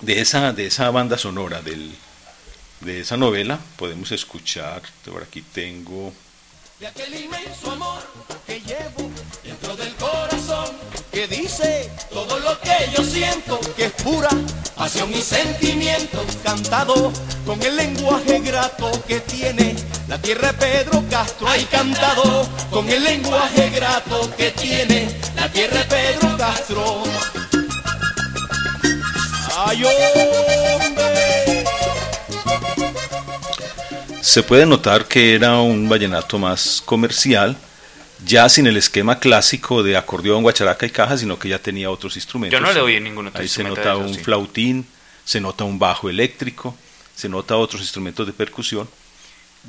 de 0.00 0.20
esa, 0.20 0.52
de 0.52 0.66
esa 0.66 0.90
banda 0.90 1.18
sonora 1.18 1.60
del, 1.60 1.94
de 2.80 3.00
esa 3.00 3.16
novela, 3.16 3.58
podemos 3.76 4.12
escuchar, 4.12 4.82
por 5.04 5.22
aquí 5.22 5.42
tengo... 5.42 6.12
De 6.82 6.88
aquel 6.88 7.14
inmenso 7.14 7.70
amor 7.70 8.02
que 8.44 8.58
llevo 8.58 9.08
dentro 9.44 9.76
del 9.76 9.94
corazón, 9.94 10.66
que 11.12 11.28
dice 11.28 11.88
todo 12.10 12.40
lo 12.40 12.58
que 12.58 12.90
yo 12.92 13.04
siento, 13.04 13.60
que 13.76 13.84
es 13.84 13.92
pura 13.92 14.28
pasión 14.74 15.08
y 15.12 15.22
sentimiento, 15.22 16.26
cantado 16.42 17.12
con 17.46 17.62
el 17.62 17.76
lenguaje 17.76 18.40
grato 18.40 18.90
que 19.06 19.20
tiene 19.20 19.76
la 20.08 20.18
tierra 20.18 20.48
de 20.50 20.54
Pedro 20.54 21.04
Castro. 21.08 21.46
Hay 21.46 21.62
cantado 21.66 22.48
con 22.72 22.90
el 22.90 23.04
lenguaje 23.04 23.70
grato 23.70 24.28
que 24.36 24.50
tiene 24.50 25.08
la 25.36 25.48
tierra 25.52 25.78
de 25.78 25.84
Pedro 25.84 26.36
Castro. 26.36 27.02
Ay, 29.56 29.84
hombre. 29.84 30.91
Se 34.32 34.42
puede 34.42 34.64
notar 34.64 35.08
que 35.08 35.34
era 35.34 35.58
un 35.60 35.90
vallenato 35.90 36.38
más 36.38 36.82
comercial, 36.86 37.54
ya 38.24 38.48
sin 38.48 38.66
el 38.66 38.78
esquema 38.78 39.18
clásico 39.18 39.82
de 39.82 39.94
acordeón, 39.94 40.42
guacharaca 40.42 40.86
y 40.86 40.88
caja, 40.88 41.18
sino 41.18 41.38
que 41.38 41.50
ya 41.50 41.58
tenía 41.58 41.90
otros 41.90 42.16
instrumentos. 42.16 42.58
Yo 42.58 42.66
no 42.66 42.72
le 42.72 42.80
oí 42.80 42.98
ningún 42.98 43.26
otro 43.26 43.42
Ahí 43.42 43.46
se 43.46 43.62
nota 43.62 43.94
un 43.94 44.14
sí. 44.14 44.20
flautín, 44.20 44.86
se 45.22 45.38
nota 45.38 45.64
un 45.64 45.78
bajo 45.78 46.08
eléctrico, 46.08 46.74
se 47.14 47.28
nota 47.28 47.58
otros 47.58 47.82
instrumentos 47.82 48.26
de 48.26 48.32
percusión. 48.32 48.88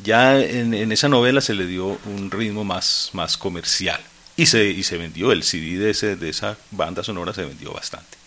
Ya 0.01 0.39
en, 0.39 0.73
en 0.73 0.93
esa 0.93 1.09
novela 1.09 1.41
se 1.41 1.55
le 1.55 1.65
dio 1.65 1.99
un 2.05 2.31
ritmo 2.31 2.63
más, 2.63 3.09
más 3.11 3.35
comercial 3.35 3.99
y 4.37 4.45
se, 4.45 4.63
y 4.63 4.83
se 4.83 4.95
vendió, 4.95 5.33
el 5.33 5.43
CD 5.43 5.77
de, 5.77 5.89
ese, 5.89 6.15
de 6.15 6.29
esa 6.29 6.55
banda 6.71 7.03
sonora 7.03 7.33
se 7.33 7.43
vendió 7.43 7.73
bastante. 7.73 8.17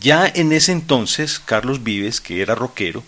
Ya 0.00 0.26
en 0.34 0.52
ese 0.52 0.72
entonces, 0.72 1.38
Carlos 1.38 1.84
Vives, 1.84 2.22
que 2.22 2.40
era 2.40 2.54
rockero, 2.54 3.04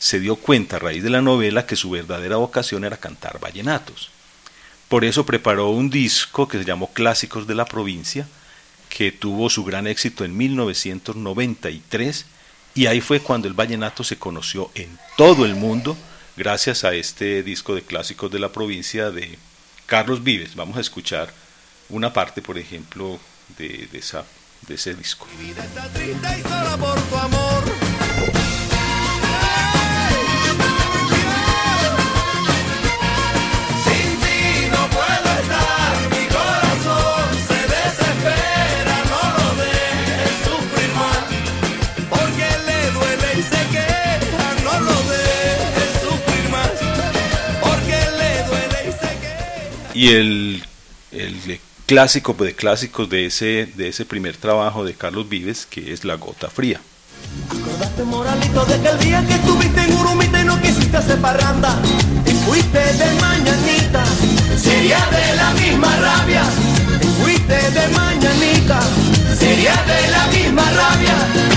se 0.00 0.18
dio 0.18 0.34
cuenta 0.36 0.76
a 0.76 0.78
raíz 0.80 1.04
de 1.04 1.10
la 1.10 1.20
novela 1.20 1.66
que 1.66 1.76
su 1.76 1.90
verdadera 1.90 2.36
vocación 2.36 2.84
era 2.84 2.96
cantar 2.96 3.38
vallenatos. 3.38 4.10
Por 4.88 5.04
eso 5.04 5.24
preparó 5.24 5.68
un 5.68 5.90
disco 5.90 6.48
que 6.48 6.58
se 6.58 6.64
llamó 6.64 6.92
Clásicos 6.92 7.46
de 7.46 7.54
la 7.54 7.66
Provincia, 7.66 8.26
que 8.88 9.12
tuvo 9.12 9.50
su 9.50 9.62
gran 9.62 9.86
éxito 9.86 10.24
en 10.24 10.36
1993 10.36 12.26
y 12.74 12.86
ahí 12.86 13.00
fue 13.00 13.20
cuando 13.20 13.46
el 13.46 13.54
vallenato 13.54 14.02
se 14.02 14.16
conoció 14.16 14.70
en 14.74 14.98
todo 15.16 15.44
el 15.44 15.54
mundo 15.54 15.96
gracias 16.36 16.82
a 16.84 16.94
este 16.94 17.42
disco 17.42 17.74
de 17.74 17.82
Clásicos 17.82 18.32
de 18.32 18.38
la 18.38 18.50
Provincia 18.50 19.10
de 19.10 19.38
Carlos 19.84 20.24
Vives. 20.24 20.56
Vamos 20.56 20.78
a 20.78 20.80
escuchar 20.80 21.30
una 21.90 22.12
parte, 22.12 22.40
por 22.40 22.58
ejemplo, 22.58 23.20
de, 23.58 23.86
ese 24.68 24.94
disco. 24.94 25.26
Mi 25.38 25.48
vida 25.48 25.62
está. 25.62 27.39
Y 50.00 50.14
el, 50.14 50.62
el 51.12 51.60
clásico 51.84 52.32
de 52.32 52.54
clásicos 52.54 53.10
de 53.10 53.26
ese, 53.26 53.66
de 53.74 53.88
ese 53.88 54.06
primer 54.06 54.34
trabajo 54.34 54.82
de 54.82 54.94
Carlos 54.94 55.28
Vives, 55.28 55.66
que 55.66 55.92
es 55.92 56.06
La 56.06 56.14
Gota 56.14 56.48
Fría. 56.48 56.80
Acordaste, 57.50 58.04
moralito, 58.04 58.64
de 58.64 58.74
aquel 58.76 58.98
día 58.98 59.22
que 59.26 59.34
estuviste 59.34 59.78
en 59.78 59.92
Urumita 59.92 60.40
y 60.40 60.44
no 60.46 60.58
quisiste 60.62 60.96
hacer 60.96 61.18
parranda. 61.18 61.78
Te 62.24 62.32
fuiste 62.32 62.78
de 62.78 63.20
mañanita, 63.20 64.02
sería 64.56 65.06
de 65.10 65.36
la 65.36 65.50
misma 65.52 65.94
rabia. 65.96 66.44
Te 66.98 67.06
fuiste 67.22 67.70
de 67.70 67.88
mañanita, 67.88 68.80
sería 69.38 69.74
de 69.84 70.10
la 70.12 70.26
misma 70.28 70.62
rabia. 70.62 71.49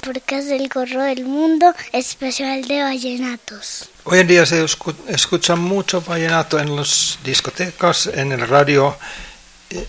Del 0.00 0.68
Gorro 0.68 1.02
del 1.02 1.24
Mundo, 1.24 1.74
especial 1.92 2.62
de 2.66 2.82
vallenatos. 2.82 3.90
Hoy 4.04 4.20
en 4.20 4.26
día 4.26 4.46
se 4.46 4.64
escu- 4.64 4.94
escucha 5.08 5.56
mucho 5.56 6.00
vallenato 6.00 6.58
en 6.58 6.74
las 6.74 7.18
discotecas, 7.22 8.06
en 8.06 8.32
el 8.32 8.46
radio, 8.48 8.96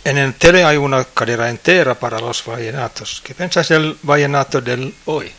en 0.04 0.17
el 0.17 0.34
tele 0.34 0.65
hay 0.65 0.76
una 0.76 1.06
carrera 1.06 1.50
entera 1.50 1.95
para 1.95 2.19
los 2.19 2.43
vallenatos. 2.45 3.21
¿Qué 3.24 3.34
piensas 3.34 3.69
del 3.69 3.97
vallenato 4.04 4.60
del 4.60 4.93
hoy? 5.06 5.32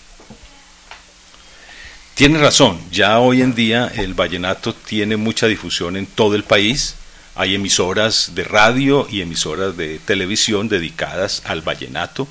Tiene 2.15 2.39
razón, 2.39 2.81
ya 2.91 3.19
hoy 3.19 3.43
en 3.43 3.55
día 3.55 3.93
el 3.95 4.15
vallenato 4.15 4.75
tiene 4.75 5.17
mucha 5.17 5.47
difusión 5.49 5.97
en 5.97 6.07
todo 6.07 6.35
el 6.35 6.45
país. 6.45 6.95
Hay 7.35 7.55
emisoras 7.55 8.33
de 8.35 8.45
radio 8.45 9.07
y 9.11 9.21
emisoras 9.21 9.77
de 9.77 9.99
televisión 9.99 10.69
dedicadas 10.69 11.43
al 11.45 11.61
vallenato. 11.61 12.27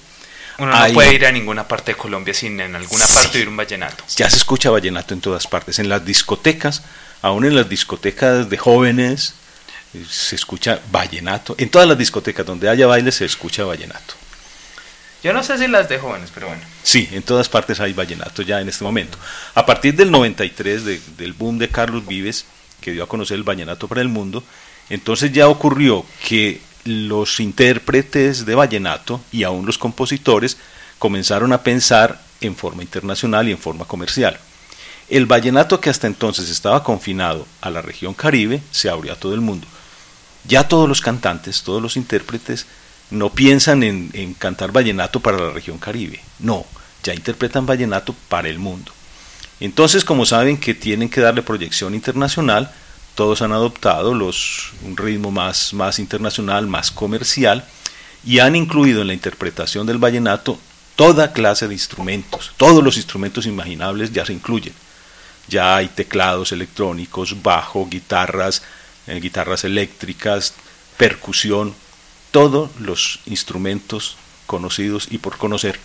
Uno 0.61 0.77
no 0.87 0.93
puede 0.93 1.13
ir 1.15 1.25
a 1.25 1.31
ninguna 1.31 1.67
parte 1.67 1.93
de 1.93 1.97
Colombia 1.97 2.33
sin 2.33 2.59
en 2.59 2.75
alguna 2.75 3.05
Sí. 3.07 3.13
parte 3.15 3.37
oír 3.39 3.49
un 3.49 3.57
vallenato. 3.57 4.03
Ya 4.15 4.29
se 4.29 4.37
escucha 4.37 4.69
vallenato 4.69 5.13
en 5.13 5.21
todas 5.21 5.47
partes. 5.47 5.79
En 5.79 5.89
las 5.89 6.05
discotecas, 6.05 6.83
aún 7.21 7.45
en 7.45 7.55
las 7.55 7.67
discotecas 7.67 8.49
de 8.49 8.57
jóvenes, 8.57 9.33
eh, 9.93 10.05
se 10.09 10.35
escucha 10.35 10.79
vallenato. 10.91 11.55
En 11.57 11.69
todas 11.69 11.87
las 11.87 11.97
discotecas 11.97 12.45
donde 12.45 12.69
haya 12.69 12.85
baile 12.87 13.11
se 13.11 13.25
escucha 13.25 13.63
vallenato. 13.65 14.13
Yo 15.23 15.33
no 15.33 15.43
sé 15.43 15.57
si 15.57 15.67
las 15.67 15.87
de 15.87 15.99
jóvenes, 15.99 16.29
pero 16.33 16.47
bueno. 16.47 16.61
Sí, 16.83 17.07
en 17.11 17.21
todas 17.21 17.47
partes 17.47 17.79
hay 17.79 17.93
vallenato 17.93 18.41
ya 18.41 18.59
en 18.59 18.69
este 18.69 18.83
momento. 18.83 19.17
A 19.53 19.65
partir 19.65 19.95
del 19.95 20.09
93, 20.09 20.83
de- 20.83 21.01
del 21.17 21.33
boom 21.33 21.59
de 21.59 21.69
Carlos 21.69 22.07
Vives, 22.07 22.45
que 22.81 22.91
dio 22.91 23.03
a 23.03 23.07
conocer 23.07 23.37
el 23.37 23.43
vallenato 23.43 23.87
para 23.87 24.01
el 24.01 24.07
mundo, 24.09 24.43
entonces 24.89 25.31
ya 25.31 25.47
ocurrió 25.47 26.05
que 26.27 26.59
los 26.85 27.39
intérpretes 27.39 28.45
de 28.45 28.55
vallenato 28.55 29.21
y 29.31 29.43
aún 29.43 29.65
los 29.65 29.77
compositores 29.77 30.57
comenzaron 30.99 31.53
a 31.53 31.63
pensar 31.63 32.21
en 32.41 32.55
forma 32.55 32.83
internacional 32.83 33.47
y 33.47 33.51
en 33.51 33.57
forma 33.57 33.85
comercial. 33.85 34.39
El 35.09 35.25
vallenato 35.25 35.81
que 35.81 35.89
hasta 35.89 36.07
entonces 36.07 36.49
estaba 36.49 36.83
confinado 36.83 37.45
a 37.59 37.69
la 37.69 37.81
región 37.81 38.13
caribe 38.13 38.61
se 38.71 38.89
abrió 38.89 39.13
a 39.13 39.17
todo 39.17 39.33
el 39.33 39.41
mundo. 39.41 39.67
Ya 40.45 40.67
todos 40.67 40.87
los 40.87 41.01
cantantes, 41.01 41.63
todos 41.63 41.81
los 41.81 41.97
intérpretes, 41.97 42.65
no 43.09 43.29
piensan 43.29 43.83
en, 43.83 44.09
en 44.13 44.33
cantar 44.33 44.71
vallenato 44.71 45.19
para 45.19 45.37
la 45.37 45.51
región 45.51 45.77
caribe. 45.77 46.21
No, 46.39 46.65
ya 47.03 47.13
interpretan 47.13 47.65
vallenato 47.65 48.15
para 48.29 48.47
el 48.47 48.57
mundo. 48.57 48.91
Entonces, 49.59 50.03
como 50.03 50.25
saben 50.25 50.57
que 50.57 50.73
tienen 50.73 51.09
que 51.09 51.21
darle 51.21 51.43
proyección 51.43 51.93
internacional, 51.93 52.71
todos 53.15 53.41
han 53.41 53.51
adoptado 53.51 54.13
los, 54.13 54.71
un 54.83 54.97
ritmo 54.97 55.31
más, 55.31 55.73
más 55.73 55.99
internacional, 55.99 56.67
más 56.67 56.91
comercial, 56.91 57.65
y 58.25 58.39
han 58.39 58.55
incluido 58.55 59.01
en 59.01 59.07
la 59.07 59.13
interpretación 59.13 59.85
del 59.87 59.97
vallenato 59.97 60.59
toda 60.95 61.33
clase 61.33 61.67
de 61.67 61.73
instrumentos. 61.73 62.51
Todos 62.57 62.83
los 62.83 62.97
instrumentos 62.97 63.45
imaginables 63.45 64.11
ya 64.11 64.25
se 64.25 64.33
incluyen. 64.33 64.73
Ya 65.47 65.75
hay 65.75 65.87
teclados 65.87 66.51
electrónicos, 66.51 67.41
bajo, 67.41 67.87
guitarras, 67.89 68.61
eh, 69.07 69.19
guitarras 69.19 69.63
eléctricas, 69.63 70.53
percusión, 70.97 71.73
todos 72.31 72.69
los 72.79 73.19
instrumentos 73.25 74.17
conocidos 74.45 75.07
y 75.09 75.17
por 75.17 75.37
conocer 75.37 75.79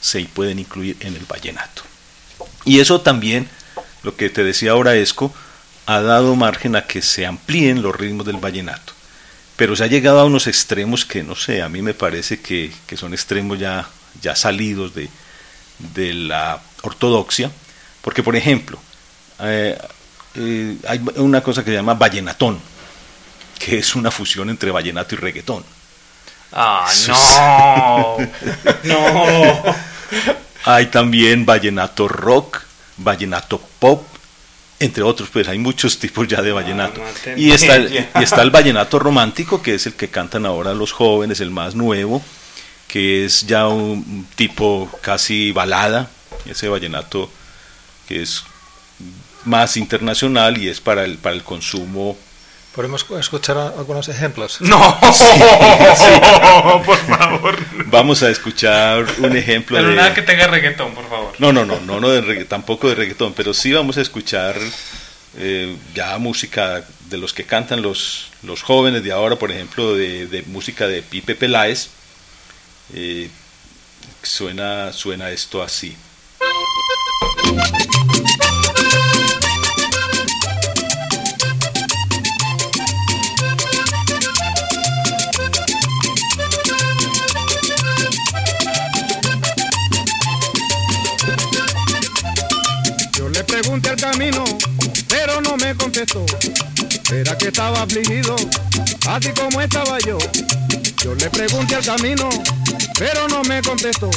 se 0.00 0.24
pueden 0.24 0.58
incluir 0.58 0.96
en 1.00 1.14
el 1.14 1.26
vallenato. 1.26 1.82
Y 2.64 2.80
eso 2.80 3.00
también, 3.00 3.48
lo 4.02 4.16
que 4.16 4.30
te 4.30 4.44
decía 4.44 4.72
ahora 4.72 4.94
Esco, 4.94 5.34
ha 5.90 6.00
dado 6.02 6.36
margen 6.36 6.76
a 6.76 6.86
que 6.86 7.02
se 7.02 7.26
amplíen 7.26 7.82
los 7.82 7.96
ritmos 7.96 8.24
del 8.24 8.36
vallenato. 8.36 8.92
Pero 9.56 9.74
se 9.74 9.82
ha 9.82 9.88
llegado 9.88 10.20
a 10.20 10.24
unos 10.24 10.46
extremos 10.46 11.04
que, 11.04 11.24
no 11.24 11.34
sé, 11.34 11.62
a 11.62 11.68
mí 11.68 11.82
me 11.82 11.94
parece 11.94 12.40
que, 12.40 12.72
que 12.86 12.96
son 12.96 13.12
extremos 13.12 13.58
ya, 13.58 13.88
ya 14.22 14.36
salidos 14.36 14.94
de, 14.94 15.08
de 15.94 16.14
la 16.14 16.60
ortodoxia. 16.82 17.50
Porque, 18.02 18.22
por 18.22 18.36
ejemplo, 18.36 18.78
eh, 19.40 19.76
eh, 20.36 20.76
hay 20.86 21.00
una 21.16 21.42
cosa 21.42 21.64
que 21.64 21.70
se 21.72 21.76
llama 21.76 21.94
vallenatón, 21.94 22.60
que 23.58 23.78
es 23.78 23.96
una 23.96 24.12
fusión 24.12 24.48
entre 24.48 24.70
vallenato 24.70 25.16
y 25.16 25.18
reggaetón. 25.18 25.64
Ah, 26.52 26.88
no. 27.08 28.16
no. 28.84 29.62
Hay 30.66 30.86
también 30.86 31.44
vallenato 31.44 32.06
rock, 32.06 32.62
vallenato 32.96 33.60
pop, 33.80 34.06
entre 34.80 35.02
otros, 35.02 35.28
pues 35.30 35.46
hay 35.46 35.58
muchos 35.58 35.98
tipos 35.98 36.26
ya 36.26 36.40
de 36.40 36.52
vallenato. 36.52 37.00
no 37.00 37.06
te 37.22 37.38
y, 37.38 37.52
está 37.52 37.78
y 37.80 38.08
está 38.22 38.42
el 38.42 38.50
vallenato 38.50 38.98
romántico, 38.98 39.62
que 39.62 39.74
es 39.74 39.86
el 39.86 39.92
que 39.92 40.08
cantan 40.08 40.46
ahora 40.46 40.72
los 40.72 40.92
jóvenes, 40.92 41.40
el 41.40 41.50
más 41.50 41.74
nuevo, 41.74 42.22
que 42.88 43.24
es 43.24 43.46
ya 43.46 43.68
un 43.68 44.26
tipo 44.34 44.90
casi 45.02 45.52
balada, 45.52 46.10
ese 46.46 46.68
vallenato 46.68 47.30
que 48.08 48.22
es 48.22 48.42
más 49.44 49.76
internacional 49.76 50.58
y 50.58 50.68
es 50.68 50.80
para 50.80 51.04
el, 51.04 51.18
para 51.18 51.36
el 51.36 51.42
consumo. 51.44 52.16
¿Podemos 52.80 53.04
escuchar 53.20 53.58
algunos 53.58 54.08
ejemplos? 54.08 54.56
No. 54.62 54.78
Por 56.86 56.96
favor. 56.96 57.54
Vamos 57.88 58.22
a 58.22 58.30
escuchar 58.30 59.04
un 59.18 59.36
ejemplo 59.36 59.76
Pero 59.76 59.90
de... 59.90 59.96
nada 59.96 60.14
que 60.14 60.22
tenga 60.22 60.46
reggaetón, 60.46 60.94
por 60.94 61.06
favor. 61.10 61.34
No, 61.38 61.52
no, 61.52 61.66
no, 61.66 61.78
no, 61.80 62.00
no 62.00 62.08
de 62.08 62.22
regga- 62.22 62.48
tampoco 62.48 62.88
de 62.88 62.94
reggaetón, 62.94 63.34
pero 63.34 63.52
sí 63.52 63.70
vamos 63.70 63.98
a 63.98 64.00
escuchar 64.00 64.56
eh, 65.36 65.76
ya 65.94 66.16
música 66.16 66.82
de 67.10 67.18
los 67.18 67.34
que 67.34 67.44
cantan 67.44 67.82
los, 67.82 68.30
los 68.42 68.62
jóvenes 68.62 69.04
de 69.04 69.12
ahora, 69.12 69.36
por 69.36 69.50
ejemplo, 69.50 69.94
de, 69.94 70.26
de 70.26 70.40
música 70.44 70.86
de 70.86 71.02
Pipe 71.02 71.34
Peláez. 71.34 71.88
Eh, 72.94 73.28
suena, 74.22 74.90
suena 74.94 75.28
esto 75.30 75.62
así. 75.62 75.94
Estaba 97.50 97.82
afligido, 97.82 98.36
así 99.08 99.32
como 99.32 99.60
estaba 99.60 99.98
yo. 99.98 100.18
Yo 101.02 101.14
le 101.16 101.28
pregunté 101.30 101.74
el 101.74 101.84
camino, 101.84 102.28
pero 102.96 103.26
no 103.28 103.42
me 103.42 103.60
contestó. 103.60 104.08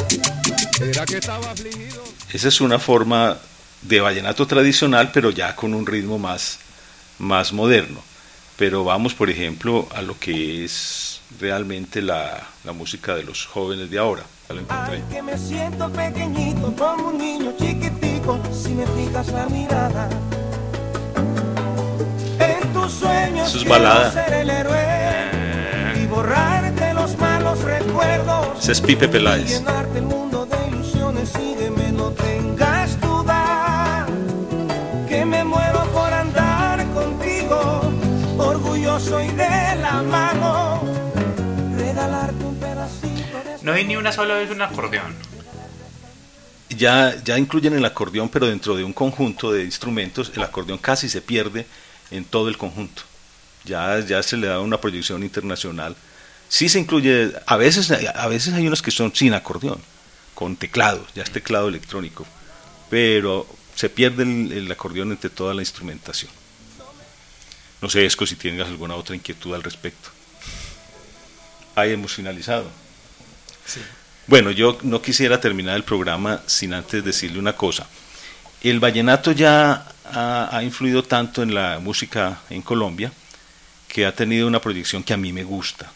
Era 0.79 1.03
que 1.05 1.17
estaba 1.17 1.51
afligido. 1.51 2.03
Esa 2.31 2.47
es 2.47 2.61
una 2.61 2.77
forma 2.77 3.37
de 3.81 4.01
vallenato 4.01 4.45
tradicional, 4.45 5.11
pero 5.11 5.31
ya 5.31 5.55
con 5.55 5.73
un 5.73 5.85
ritmo 5.85 6.19
más, 6.19 6.59
más 7.17 7.51
moderno. 7.53 8.01
Pero 8.55 8.83
vamos, 8.83 9.15
por 9.15 9.31
ejemplo, 9.31 9.87
a 9.95 10.03
lo 10.03 10.19
que 10.19 10.63
es 10.65 11.19
realmente 11.39 12.03
la, 12.03 12.47
la 12.63 12.71
música 12.71 13.15
de 13.15 13.23
los 13.23 13.47
jóvenes 13.47 13.89
de 13.89 13.97
ahora. 13.97 14.23
Ay, 14.69 15.03
que 15.09 15.23
me 15.23 15.35
siento 15.39 15.89
pequeñito 15.91 16.71
como 16.75 17.07
un 17.07 17.17
niño 17.17 17.53
chiquitico 17.57 18.39
si 18.53 18.69
me 18.75 18.85
fijas 18.85 19.27
la 19.29 19.47
mirada. 19.47 20.07
Tus 22.73 22.91
sueños 22.91 23.47
Eso 23.49 23.57
es 23.57 23.63
quiero 23.63 23.83
balada. 23.83 24.11
ser 24.11 24.33
el 24.33 24.49
héroe 24.49 26.01
y 26.01 26.05
borrarte 26.07 26.93
los 26.93 27.17
malos 27.17 27.59
recuerdos. 27.61 28.59
Ese 28.59 28.71
es 28.73 28.81
Pipe 28.81 29.07
Peláez. 29.07 29.49
llenarte 29.59 29.99
el 29.99 30.05
mundo 30.05 30.45
de 30.45 30.67
ilusiones. 30.67 31.29
Sígueme, 31.29 31.91
no 31.91 32.09
tengas 32.11 32.99
duda 32.99 34.07
que 35.07 35.23
me 35.25 35.43
muero 35.43 35.85
por 35.93 36.11
andar 36.11 36.85
contigo, 36.93 37.81
orgulloso 38.37 39.21
y 39.21 39.27
de 39.29 39.75
la 39.81 40.01
mano. 40.03 40.81
Regalarte 41.77 42.43
un 42.43 42.55
pedacito 42.55 43.37
de 43.45 43.57
No 43.63 43.73
hay 43.73 43.85
ni 43.85 43.95
una 43.95 44.11
sola 44.11 44.33
vez 44.35 44.49
un 44.49 44.61
acordeón. 44.61 45.13
ya, 46.69 47.13
ya 47.23 47.37
incluyen 47.37 47.73
el 47.75 47.85
acordeón, 47.85 48.29
pero 48.29 48.47
dentro 48.47 48.75
de 48.75 48.83
un 48.83 48.93
conjunto 48.93 49.51
de 49.51 49.63
instrumentos, 49.63 50.31
el 50.35 50.41
acordeón 50.43 50.79
casi 50.79 51.07
se 51.07 51.21
pierde 51.21 51.67
en 52.13 52.25
todo 52.25 52.47
el 52.47 52.57
conjunto. 52.57 53.01
Ya, 53.65 53.99
ya 53.99 54.21
se 54.23 54.37
le 54.37 54.47
da 54.47 54.59
una 54.59 54.79
proyección 54.79 55.23
internacional. 55.23 55.95
Sí 56.47 56.69
se 56.69 56.79
incluye, 56.79 57.31
a 57.45 57.57
veces, 57.57 57.91
a 57.91 58.27
veces 58.27 58.53
hay 58.53 58.67
unos 58.67 58.81
que 58.81 58.91
son 58.91 59.13
sin 59.15 59.33
acordeón, 59.33 59.81
con 60.35 60.55
teclado, 60.55 61.05
ya 61.15 61.23
es 61.23 61.31
teclado 61.31 61.67
electrónico, 61.67 62.25
pero 62.89 63.47
se 63.75 63.89
pierde 63.89 64.23
el, 64.23 64.51
el 64.51 64.71
acordeón 64.71 65.11
entre 65.11 65.29
toda 65.29 65.53
la 65.53 65.61
instrumentación. 65.61 66.31
No 67.81 67.89
sé, 67.89 68.05
Esco, 68.05 68.25
si 68.25 68.35
tienes 68.35 68.65
alguna 68.67 68.95
otra 68.95 69.15
inquietud 69.15 69.53
al 69.53 69.63
respecto. 69.63 70.09
Ahí 71.75 71.91
hemos 71.91 72.13
finalizado. 72.13 72.69
Bueno, 74.27 74.51
yo 74.51 74.77
no 74.83 75.01
quisiera 75.01 75.41
terminar 75.41 75.75
el 75.75 75.83
programa 75.83 76.41
sin 76.45 76.73
antes 76.73 77.03
decirle 77.03 77.39
una 77.39 77.53
cosa. 77.53 77.87
El 78.61 78.79
vallenato 78.79 79.31
ya 79.31 79.92
ha, 80.05 80.61
influido 80.63 81.03
tanto 81.03 81.43
en 81.43 81.53
la 81.53 81.79
música 81.79 82.41
en 82.49 82.61
Colombia 82.61 83.11
que 83.87 84.05
ha 84.05 84.15
tenido 84.15 84.47
una 84.47 84.61
proyección 84.61 85.03
que 85.03 85.13
a 85.13 85.17
mí 85.17 85.31
me 85.31 85.43
gusta. 85.43 85.91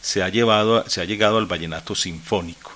Se 0.00 0.22
ha, 0.22 0.28
llevado, 0.28 0.88
se 0.88 1.00
ha 1.00 1.04
llegado 1.04 1.38
al 1.38 1.46
vallenato 1.46 1.94
sinfónico. 1.94 2.72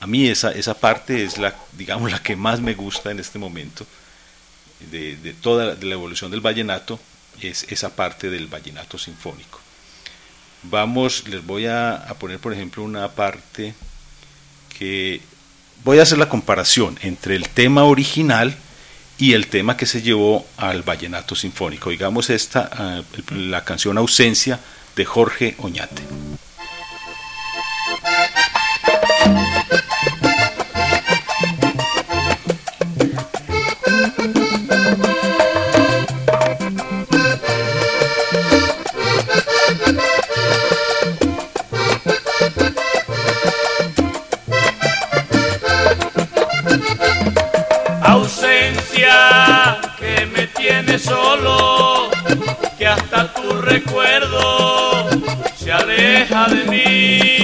A 0.00 0.06
mí 0.06 0.26
esa, 0.28 0.52
esa 0.52 0.74
parte 0.74 1.24
es 1.24 1.38
la, 1.38 1.54
digamos, 1.72 2.10
la 2.10 2.22
que 2.22 2.36
más 2.36 2.60
me 2.60 2.74
gusta 2.74 3.10
en 3.10 3.18
este 3.18 3.38
momento 3.38 3.86
de, 4.90 5.16
de 5.16 5.32
toda 5.32 5.76
la 5.80 5.94
evolución 5.94 6.30
del 6.30 6.40
vallenato, 6.40 7.00
es 7.40 7.64
esa 7.64 7.94
parte 7.94 8.30
del 8.30 8.46
vallenato 8.46 8.98
sinfónico. 8.98 9.60
Vamos, 10.64 11.28
les 11.28 11.44
voy 11.44 11.66
a, 11.66 11.94
a 11.94 12.14
poner, 12.14 12.38
por 12.38 12.52
ejemplo, 12.52 12.82
una 12.82 13.08
parte 13.08 13.74
que 14.78 15.20
voy 15.84 15.98
a 15.98 16.02
hacer 16.02 16.18
la 16.18 16.28
comparación 16.28 16.98
entre 17.02 17.36
el 17.36 17.48
tema 17.48 17.84
original 17.84 18.56
y 19.18 19.32
el 19.32 19.46
tema 19.46 19.76
que 19.76 19.86
se 19.86 20.02
llevó 20.02 20.46
al 20.56 20.82
vallenato 20.82 21.34
sinfónico. 21.34 21.90
Digamos 21.90 22.30
esta, 22.30 22.68
ah, 22.72 23.02
la 23.30 23.64
canción 23.64 23.98
Ausencia 23.98 24.60
de 24.94 25.04
Jorge 25.04 25.54
Oñate. 25.58 26.02
Solo, 51.06 52.10
que 52.76 52.86
hasta 52.86 53.32
tu 53.32 53.52
recuerdo 53.62 55.08
se 55.56 55.72
aleja 55.72 56.48
de 56.48 56.64
mí. 56.64 57.35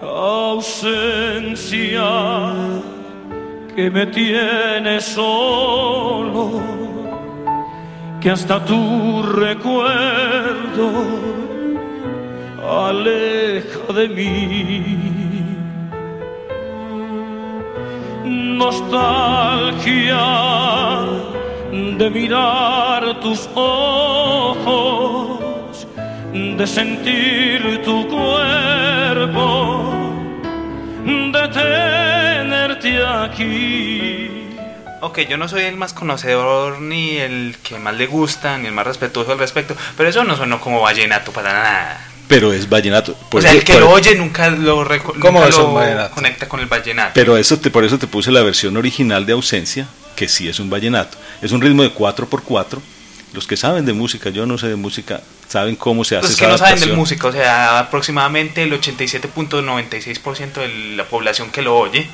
Ausencia 0.00 0.92
que 3.74 3.90
me 3.90 4.06
tiene 4.06 5.00
solo, 5.00 6.62
que 8.20 8.30
hasta 8.30 8.64
tu 8.64 9.22
recuerdo 9.22 10.92
aleja 12.68 13.92
de 13.92 14.08
mí. 14.08 14.98
Nostalgia 18.24 20.18
de 21.98 22.10
mirar 22.10 23.20
tus 23.20 23.48
ojos, 23.54 25.38
de 26.32 26.66
sentir 26.66 27.82
tu 27.84 28.08
cuerpo, 28.08 29.67
tenerte 31.50 33.04
aquí. 33.06 34.30
Ok, 35.00 35.20
yo 35.28 35.36
no 35.36 35.48
soy 35.48 35.62
el 35.62 35.76
más 35.76 35.92
conocedor 35.92 36.80
ni 36.80 37.18
el 37.18 37.56
que 37.62 37.78
más 37.78 37.94
le 37.94 38.06
gusta 38.06 38.58
ni 38.58 38.66
el 38.66 38.72
más 38.72 38.86
respetuoso 38.86 39.32
al 39.32 39.38
respecto, 39.38 39.76
pero 39.96 40.08
eso 40.08 40.24
no 40.24 40.36
sonó 40.36 40.60
como 40.60 40.80
vallenato 40.80 41.32
para 41.32 41.52
nada. 41.52 42.04
Pero 42.26 42.52
es 42.52 42.68
vallenato. 42.68 43.14
Por 43.30 43.38
o 43.38 43.42
sea, 43.42 43.52
eso- 43.52 43.60
el 43.60 43.64
que 43.64 43.72
por- 43.74 43.82
lo 43.82 43.90
oye 43.90 44.14
nunca 44.16 44.50
lo, 44.50 44.86
¿Cómo 45.20 45.40
nunca 45.40 45.48
lo 45.56 46.10
conecta 46.10 46.48
con 46.48 46.60
el 46.60 46.66
vallenato. 46.66 47.12
Pero 47.14 47.36
eso 47.36 47.58
te, 47.58 47.70
por 47.70 47.84
eso 47.84 47.98
te 47.98 48.06
puse 48.06 48.30
la 48.32 48.42
versión 48.42 48.76
original 48.76 49.24
de 49.24 49.32
Ausencia, 49.32 49.86
que 50.16 50.28
sí 50.28 50.48
es 50.48 50.58
un 50.58 50.68
vallenato. 50.68 51.16
Es 51.40 51.52
un 51.52 51.60
ritmo 51.62 51.82
de 51.84 51.90
4x4. 51.94 52.80
Los 53.38 53.46
que 53.46 53.56
saben 53.56 53.86
de 53.86 53.92
música, 53.92 54.30
yo 54.30 54.46
no 54.46 54.58
sé 54.58 54.66
de 54.66 54.74
música, 54.74 55.20
saben 55.48 55.76
cómo 55.76 56.02
se 56.02 56.16
hace 56.16 56.26
es 56.26 56.32
esa 56.32 56.40
que 56.46 56.50
no 56.50 56.58
saben 56.58 56.72
de 56.74 56.86
adaptación. 56.86 56.98
música, 56.98 57.28
o 57.28 57.32
sea, 57.32 57.78
aproximadamente 57.78 58.64
el 58.64 58.72
87.96% 58.72 60.54
de 60.54 60.96
la 60.96 61.04
población 61.04 61.48
que 61.52 61.62
lo 61.62 61.78
oye. 61.78 62.08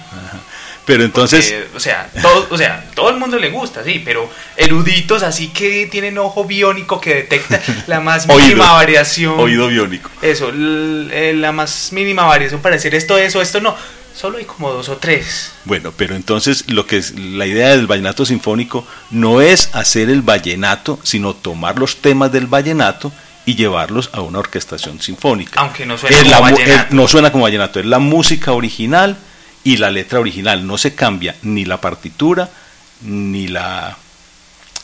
Pero 0.85 1.03
entonces, 1.03 1.51
Eh, 1.51 1.67
o 1.75 1.81
sea, 1.81 2.11
todo, 2.21 2.47
o 2.51 2.59
sea, 2.59 2.85
todo 2.95 3.09
el 3.09 3.17
mundo 3.17 3.39
le 3.39 3.49
gusta, 3.49 3.83
sí, 3.83 4.03
pero 4.05 4.29
eruditos 4.59 5.23
así 5.23 5.49
que 5.49 5.87
tienen 5.91 6.19
ojo 6.19 6.45
biónico 6.45 7.01
que 7.01 7.15
detecta 7.15 7.59
la 7.87 8.01
más 8.01 8.29
Oído. 8.29 8.49
mínima 8.49 8.73
variación. 8.73 9.41
oído 9.41 9.69
biónico. 9.69 10.11
Eso, 10.21 10.51
eh, 10.55 11.33
la 11.35 11.53
más 11.53 11.89
mínima 11.93 12.25
variación 12.27 12.61
para 12.61 12.75
decir 12.75 12.95
esto, 12.95 13.17
eso, 13.17 13.41
esto 13.41 13.63
no. 13.63 13.75
Solo 14.17 14.39
hay 14.39 14.45
como 14.45 14.71
dos 14.73 14.89
o 14.89 14.97
tres. 14.97 15.53
Bueno, 15.65 15.93
pero 15.97 16.15
entonces 16.15 16.65
lo 16.69 16.87
que 16.87 16.99
es 16.99 17.19
la 17.19 17.47
idea 17.47 17.71
del 17.71 17.87
vallenato 17.87 18.25
sinfónico 18.25 18.87
no 19.11 19.41
es 19.41 19.71
hacer 19.75 20.09
el 20.09 20.23
vallenato, 20.23 21.01
sino 21.03 21.35
tomar 21.35 21.79
los 21.79 21.97
temas 21.97 22.31
del 22.31 22.47
vallenato 22.47 23.13
y 23.45 23.57
llevarlos 23.57 24.11
a 24.13 24.21
una 24.21 24.39
orquestación 24.39 25.01
sinfónica. 25.03 25.61
Aunque 25.61 25.85
no 25.85 25.99
suene 25.99 26.17
Es 26.17 26.23
como 26.23 26.31
la 26.31 26.41
vallenato. 26.41 26.87
es- 26.89 26.95
no 26.95 27.09
suena 27.09 27.33
como 27.33 27.45
vallenato, 27.45 27.81
es 27.81 27.87
la 27.87 27.99
música 27.99 28.53
original 28.53 29.17
y 29.65 29.79
la 29.79 29.91
letra 29.91 30.21
original. 30.21 30.65
No 30.67 30.79
se 30.79 30.95
cambia 30.95 31.35
ni 31.43 31.65
la 31.65 31.81
partitura 31.81 32.49
ni 33.03 33.49
la 33.49 33.97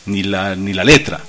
ni 0.05 0.23
la 0.23 0.55
ni 0.55 0.73
la 0.73 0.83
letra, 0.83 1.21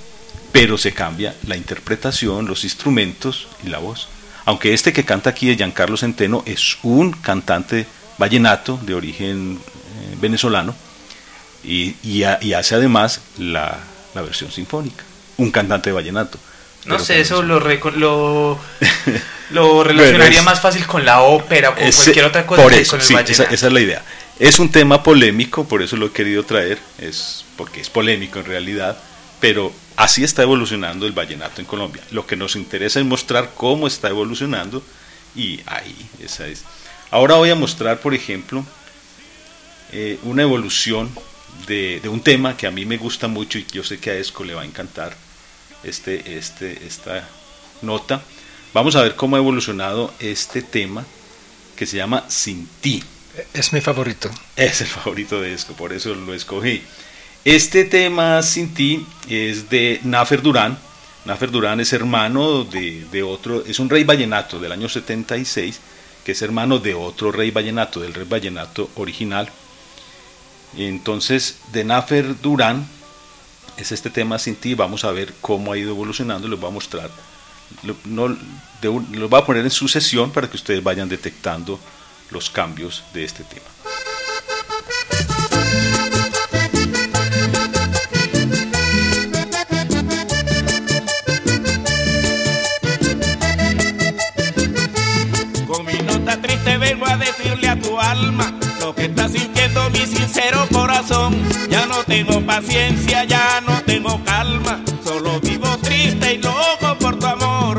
pero 0.51 0.77
se 0.77 0.93
cambia 0.93 1.35
la 1.47 1.57
interpretación, 1.57 2.47
los 2.47 2.65
instrumentos 2.65 3.47
y 3.65 3.69
la 3.69 3.79
voz. 3.79 4.09
Aunque 4.44 4.74
este 4.74 4.92
que 4.92 5.05
canta 5.05 5.31
aquí 5.31 5.46
de 5.48 5.57
Giancarlo 5.57 5.96
Centeno 5.96 6.42
es 6.46 6.78
un 6.83 7.12
cantante 7.12 7.87
vallenato 8.18 8.78
de 8.83 8.94
origen 8.94 9.59
eh, 9.62 10.16
venezolano 10.20 10.74
y, 11.64 11.94
y 12.02 12.24
ha- 12.24 12.38
y 12.40 12.52
hace 12.55 12.74
además 12.74 13.20
la, 13.38 13.78
la 14.14 14.22
versión 14.22 14.50
sinfónica, 14.50 15.05
un 15.37 15.50
cantante 15.50 15.90
de 15.90 15.94
vallenato. 15.94 16.38
No 16.87 16.98
sé, 16.98 17.20
eso 17.20 17.42
lo, 17.42 17.61
lo, 17.61 18.59
lo 19.50 19.85
relacionaría 19.85 20.40
es- 20.40 20.44
más 20.44 20.61
fácil 20.61 20.87
con 20.87 21.05
la 21.05 21.20
ópera 21.22 21.70
o 21.70 21.74
con 21.74 21.85
Ese- 21.85 22.02
cualquier 22.05 22.24
otra 22.24 22.46
cosa 22.46 22.62
por 22.62 22.72
que 22.72 22.81
eso, 22.81 22.90
con 22.92 23.00
el 23.00 23.07
sí, 23.07 23.12
esa, 23.14 23.22
vallenato. 23.22 23.55
esa 23.55 23.66
es 23.68 23.72
la 23.72 23.81
idea. 23.81 24.02
Es 24.40 24.59
un 24.59 24.70
tema 24.72 25.02
polémico, 25.05 25.64
por 25.68 25.83
eso 25.83 25.96
lo 25.96 26.07
he 26.07 26.11
querido 26.11 26.42
traer, 26.44 26.78
es 26.98 27.44
porque 27.57 27.81
es 27.81 27.88
polémico 27.90 28.40
en 28.40 28.46
realidad, 28.46 28.98
pero 29.40 29.72
así 29.96 30.24
está 30.24 30.42
evolucionando 30.42 31.07
el 31.07 31.12
vallenato 31.12 31.61
en 31.61 31.66
Colombia. 31.66 32.02
Lo 32.11 32.26
que 32.26 32.37
nos 32.37 32.57
interesa 32.57 33.00
es 33.00 33.07
mostrar 33.07 33.52
cómo 33.55 33.87
está 33.87 34.09
evolucionando 34.09 34.83
y 35.35 35.61
ahí, 35.66 35.96
esa 36.22 36.46
es. 36.46 36.64
Ahora 37.11 37.37
voy 37.37 37.50
a 37.50 37.55
mostrar, 37.55 38.00
por 38.00 38.14
ejemplo, 38.14 38.64
eh, 39.92 40.18
una 40.22 40.42
evolución 40.42 41.11
de, 41.66 42.00
de 42.00 42.09
un 42.09 42.22
tema 42.22 42.57
que 42.57 42.66
a 42.66 42.70
mí 42.70 42.87
me 42.87 42.96
gusta 42.96 43.28
mucho 43.28 43.59
y 43.59 43.66
yo 43.70 43.85
sé 43.85 43.98
que 43.98 44.11
a 44.11 44.14
Esco 44.14 44.44
le 44.44 44.55
va 44.55 44.62
a 44.62 44.64
encantar 44.64 45.14
este, 45.85 46.37
este, 46.37 46.87
esta 46.87 47.28
nota. 47.83 48.22
Vamos 48.72 48.96
a 48.96 49.02
ver 49.02 49.16
cómo 49.16 49.37
ha 49.37 49.38
evolucionado 49.38 50.12
este 50.18 50.62
tema 50.62 51.05
que 51.76 51.87
se 51.87 51.98
llama 51.98 52.24
Sin 52.28 52.66
ti. 52.81 53.02
Es 53.52 53.72
mi 53.72 53.81
favorito. 53.81 54.31
Es 54.57 54.81
el 54.81 54.87
favorito 54.87 55.40
de 55.40 55.52
Esco, 55.52 55.74
por 55.74 55.92
eso 55.92 56.14
lo 56.14 56.35
escogí. 56.35 56.83
Este 57.44 57.85
tema 57.85 58.42
Sin 58.42 58.72
ti 58.74 59.07
es 59.28 59.68
de 59.68 60.00
Nafer 60.05 60.42
Durán. 60.42 60.78
Nafer 61.24 61.50
Durán 61.50 61.81
es 61.81 61.92
hermano 61.92 62.64
de, 62.64 63.05
de 63.11 63.22
otro, 63.22 63.64
es 63.66 63.78
un 63.78 63.88
rey 63.90 64.05
vallenato 64.05 64.59
del 64.59 64.72
año 64.72 64.88
76, 64.88 65.81
que 66.24 66.33
es 66.33 66.42
hermano 66.42 66.78
de 66.78 66.94
otro 66.94 67.31
rey 67.33 67.50
vallenato, 67.50 68.00
del 68.00 68.14
rey 68.14 68.26
vallenato 68.28 68.90
original. 68.96 69.48
Entonces, 70.76 71.59
de 71.72 71.85
Nafer 71.85 72.40
Durán 72.40 72.87
es 73.76 73.92
este 73.92 74.11
tema 74.11 74.38
Sin 74.38 74.57
ti. 74.57 74.74
Vamos 74.74 75.05
a 75.05 75.11
ver 75.12 75.35
cómo 75.40 75.72
ha 75.72 75.78
ido 75.78 75.90
evolucionando, 75.90 76.48
les 76.48 76.59
voy 76.61 76.70
a 76.70 76.74
mostrar. 76.74 77.11
No, 78.05 78.37
de 78.81 78.88
un- 78.88 79.09
lo 79.18 79.28
voy 79.28 79.40
a 79.40 79.44
poner 79.46 79.64
en 79.64 79.70
sucesión 79.70 80.31
para 80.31 80.48
que 80.48 80.57
ustedes 80.57 80.83
vayan 80.83 81.09
detectando 81.09 81.78
los 82.31 82.50
cambios 82.50 83.02
de 83.14 83.24
este 83.24 83.44
tema. 83.44 83.66
tengo 102.12 102.44
paciencia, 102.44 103.25
ya 103.25 103.62
no 103.66 103.83
tengo 103.87 104.22
calma, 104.22 104.83
solo 105.03 105.40
vivo 105.40 105.79
triste 105.79 106.35
y 106.35 106.38
loco 106.42 106.98
por 107.01 107.18
tu 107.18 107.27
amor. 107.27 107.79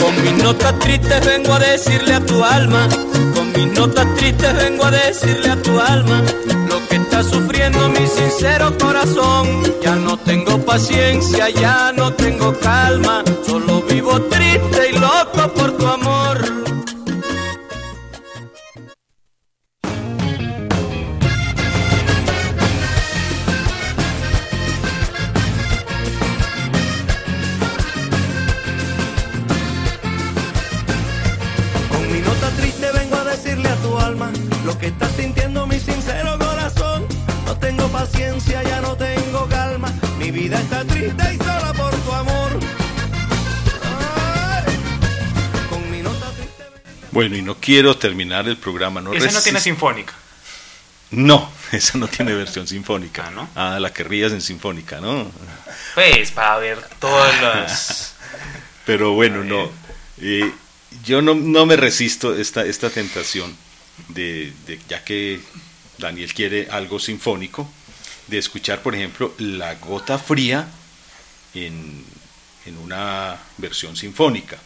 Con 0.00 0.22
mis 0.24 0.42
notas 0.42 0.78
tristes 0.80 1.24
vengo 1.24 1.52
a 1.52 1.58
decirle 1.60 2.14
a 2.14 2.26
tu 2.26 2.44
alma, 2.44 2.88
con 3.36 3.52
mis 3.52 3.68
notas 3.78 4.16
tristes 4.16 4.56
vengo 4.56 4.84
a 4.84 4.90
decirle 4.90 5.50
a 5.50 5.62
tu 5.62 5.78
alma 5.78 6.24
sufriendo 7.22 7.88
mi 7.88 8.06
sincero 8.06 8.76
corazón. 8.78 9.62
Ya 9.82 9.94
no 9.96 10.16
tengo 10.18 10.58
paciencia, 10.64 11.48
ya 11.50 11.92
no 11.92 12.12
tengo 12.12 12.52
calma, 12.58 13.22
solo 13.46 13.82
vivo 13.82 14.20
triste 14.22 14.90
y 14.90 14.98
loco 14.98 15.52
por 15.54 15.76
tu 15.76 15.86
amor. 15.86 16.38
Con 31.90 32.12
mi 32.12 32.20
nota 32.20 32.50
triste 32.58 32.90
vengo 32.92 33.16
a 33.16 33.24
decirle 33.24 33.68
a 33.68 33.76
tu 33.76 33.98
alma 33.98 34.30
lo 34.64 34.78
que 34.78 34.88
está 34.88 35.08
sintiendo 35.08 35.66
mi 35.66 35.78
sincero 35.80 36.37
paciencia, 37.98 38.62
ya 38.62 38.80
no 38.80 38.96
tengo 38.96 39.48
calma. 39.48 39.92
Mi 40.18 40.30
vida 40.30 40.60
está 40.60 40.84
triste 40.84 41.34
y 41.34 41.38
sola 41.38 41.72
por 41.74 41.90
tu 41.96 42.12
amor. 42.12 42.60
Ay. 43.82 44.64
Con 45.68 45.90
mi 45.90 46.00
nota 46.02 46.30
triste. 46.30 46.64
Bueno, 47.10 47.36
y 47.36 47.42
no 47.42 47.56
quiero 47.56 47.96
terminar 47.96 48.46
el 48.48 48.56
programa. 48.56 49.00
No 49.00 49.12
Ese 49.12 49.32
no 49.32 49.42
tiene 49.42 49.60
sinfónica. 49.60 50.14
No, 51.10 51.50
esa 51.72 51.98
no 51.98 52.06
tiene 52.06 52.34
versión 52.34 52.68
sinfónica. 52.68 53.26
Ah, 53.26 53.30
¿no? 53.32 53.48
Ah, 53.56 53.78
la 53.80 53.92
querrías 53.92 54.30
en 54.32 54.42
sinfónica, 54.42 55.00
¿no? 55.00 55.30
Pues 55.94 56.30
para 56.30 56.58
ver 56.58 56.78
todos 57.00 57.32
los... 57.40 58.12
Pero 58.86 59.12
bueno, 59.12 59.42
no. 59.42 59.70
Eh, 60.20 60.50
yo 61.04 61.20
no, 61.20 61.34
no 61.34 61.66
me 61.66 61.76
resisto 61.76 62.36
esta, 62.36 62.64
esta 62.64 62.90
tentación 62.90 63.54
de, 64.08 64.52
de- 64.66 64.80
ya 64.88 65.04
que 65.04 65.40
Daniel 65.98 66.32
quiere 66.32 66.68
algo 66.70 66.98
sinfónico, 66.98 67.70
de 68.28 68.38
escuchar, 68.38 68.82
por 68.82 68.94
ejemplo, 68.94 69.34
La 69.38 69.74
Gota 69.76 70.18
Fría 70.18 70.68
en, 71.54 72.04
en 72.66 72.78
una 72.78 73.36
versión 73.56 73.96
sinfónica. 73.96 74.58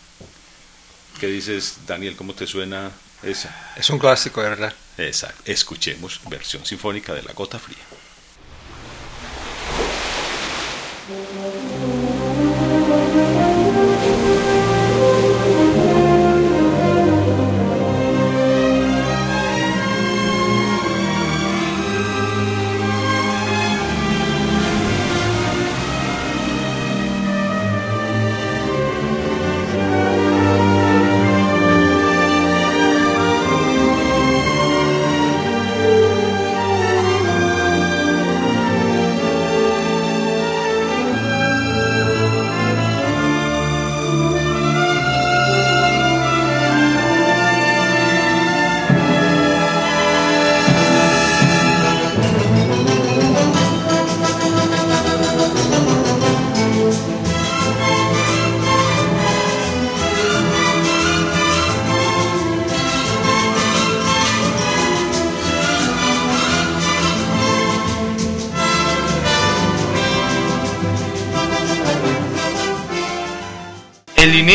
¿Qué 1.21 1.29
dices, 1.29 1.79
Daniel? 1.87 2.17
¿Cómo 2.17 2.35
te 2.35 2.47
suena 2.47 2.91
esa? 3.23 3.73
Es 3.77 3.89
un 3.91 3.99
clásico, 3.99 4.41
¿verdad? 4.41 4.75
Exacto. 4.99 5.43
Escuchemos 5.45 6.21
versión 6.29 6.65
sinfónica 6.67 7.15
de 7.15 7.23
La 7.23 7.33
Gota 7.33 7.59
Fría. 7.59 7.79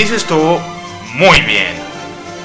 Inicio 0.07 0.15
estuvo 0.17 0.61
muy 1.15 1.41
bien. 1.41 1.75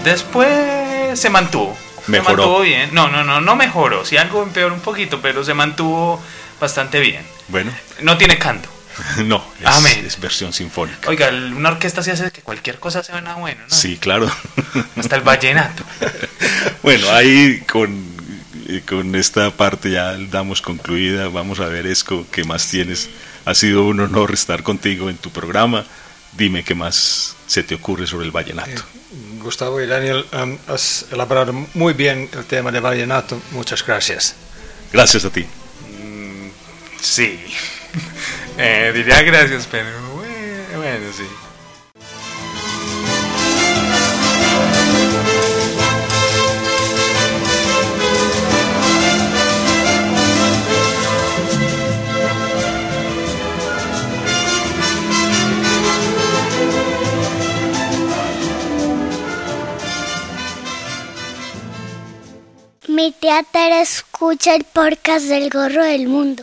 Después 0.03 1.17
se 1.19 1.31
mantuvo. 1.31 1.79
Mejoró. 2.09 2.31
Se 2.31 2.37
mantuvo 2.37 2.61
bien. 2.63 2.91
No, 2.93 3.09
no, 3.09 3.23
no, 3.23 3.41
no 3.41 3.55
mejoró. 3.55 4.05
Si 4.05 4.17
algo 4.17 4.43
empeoró 4.43 4.75
un 4.75 4.81
poquito, 4.81 5.21
pero 5.23 5.45
se 5.45 5.55
mantuvo 5.55 6.21
bastante 6.61 6.99
bien. 6.99 7.23
Bueno, 7.47 7.71
No 8.01 8.19
tiene 8.19 8.37
canto. 8.37 8.69
no, 9.25 9.45
es, 9.61 9.67
Amén. 9.67 10.05
es 10.05 10.19
versión 10.19 10.53
sinfónica. 10.53 11.09
Oiga, 11.09 11.29
una 11.29 11.69
orquesta 11.71 12.03
se 12.03 12.11
hace 12.11 12.33
que 12.33 12.43
cualquier 12.43 12.81
cosa 12.81 13.05
suena 13.05 13.37
bueno, 13.37 13.61
¿no? 13.63 13.75
Sí, 13.75 13.97
claro. 13.97 14.29
Hasta 14.97 15.17
el 15.17 15.23
vallenato. 15.23 15.85
Bueno, 16.83 17.09
ahí 17.13 17.61
con, 17.61 18.05
eh, 18.69 18.83
con 18.85 19.15
esta 19.15 19.53
parte 19.53 19.93
ya 19.93 20.17
damos 20.33 20.61
concluida. 20.61 21.29
Vamos 21.29 21.61
a 21.61 21.67
ver, 21.67 21.87
Esco, 21.87 22.27
qué 22.33 22.43
más 22.43 22.69
tienes. 22.69 23.09
Ha 23.45 23.55
sido 23.55 23.85
un 23.85 24.01
honor 24.01 24.33
estar 24.33 24.65
contigo 24.65 25.09
en 25.09 25.17
tu 25.17 25.31
programa. 25.31 25.85
Dime 26.33 26.65
qué 26.65 26.75
más 26.75 27.37
se 27.47 27.63
te 27.63 27.75
ocurre 27.75 28.07
sobre 28.07 28.27
el 28.27 28.33
vallenato. 28.33 28.83
Gustavo 29.43 29.81
y 29.81 29.87
Daniel, 29.87 30.25
um, 30.33 30.57
has 30.69 31.07
elaborado 31.11 31.53
muy 31.75 31.93
bien 31.93 32.29
el 32.33 32.45
tema 32.47 32.71
de 32.71 32.81
vallenato. 32.81 33.41
Muchas 33.51 33.85
gracias. 33.85 34.35
Gracias 34.93 35.25
a 35.25 35.31
ti. 35.31 35.47
Sí. 37.01 37.39
Eh, 38.59 38.93
diría 38.95 39.23
gracias, 39.23 39.67
pero 39.71 39.89
bueno, 40.15 40.77
bueno, 40.77 41.07
sí. 41.17 41.25
Mi 63.03 63.11
tía 63.11 63.45
escucha 63.81 64.55
el 64.55 64.63
podcast 64.63 65.27
del 65.27 65.51
gorro 65.51 65.83
del 65.83 66.07
mundo. 66.07 66.41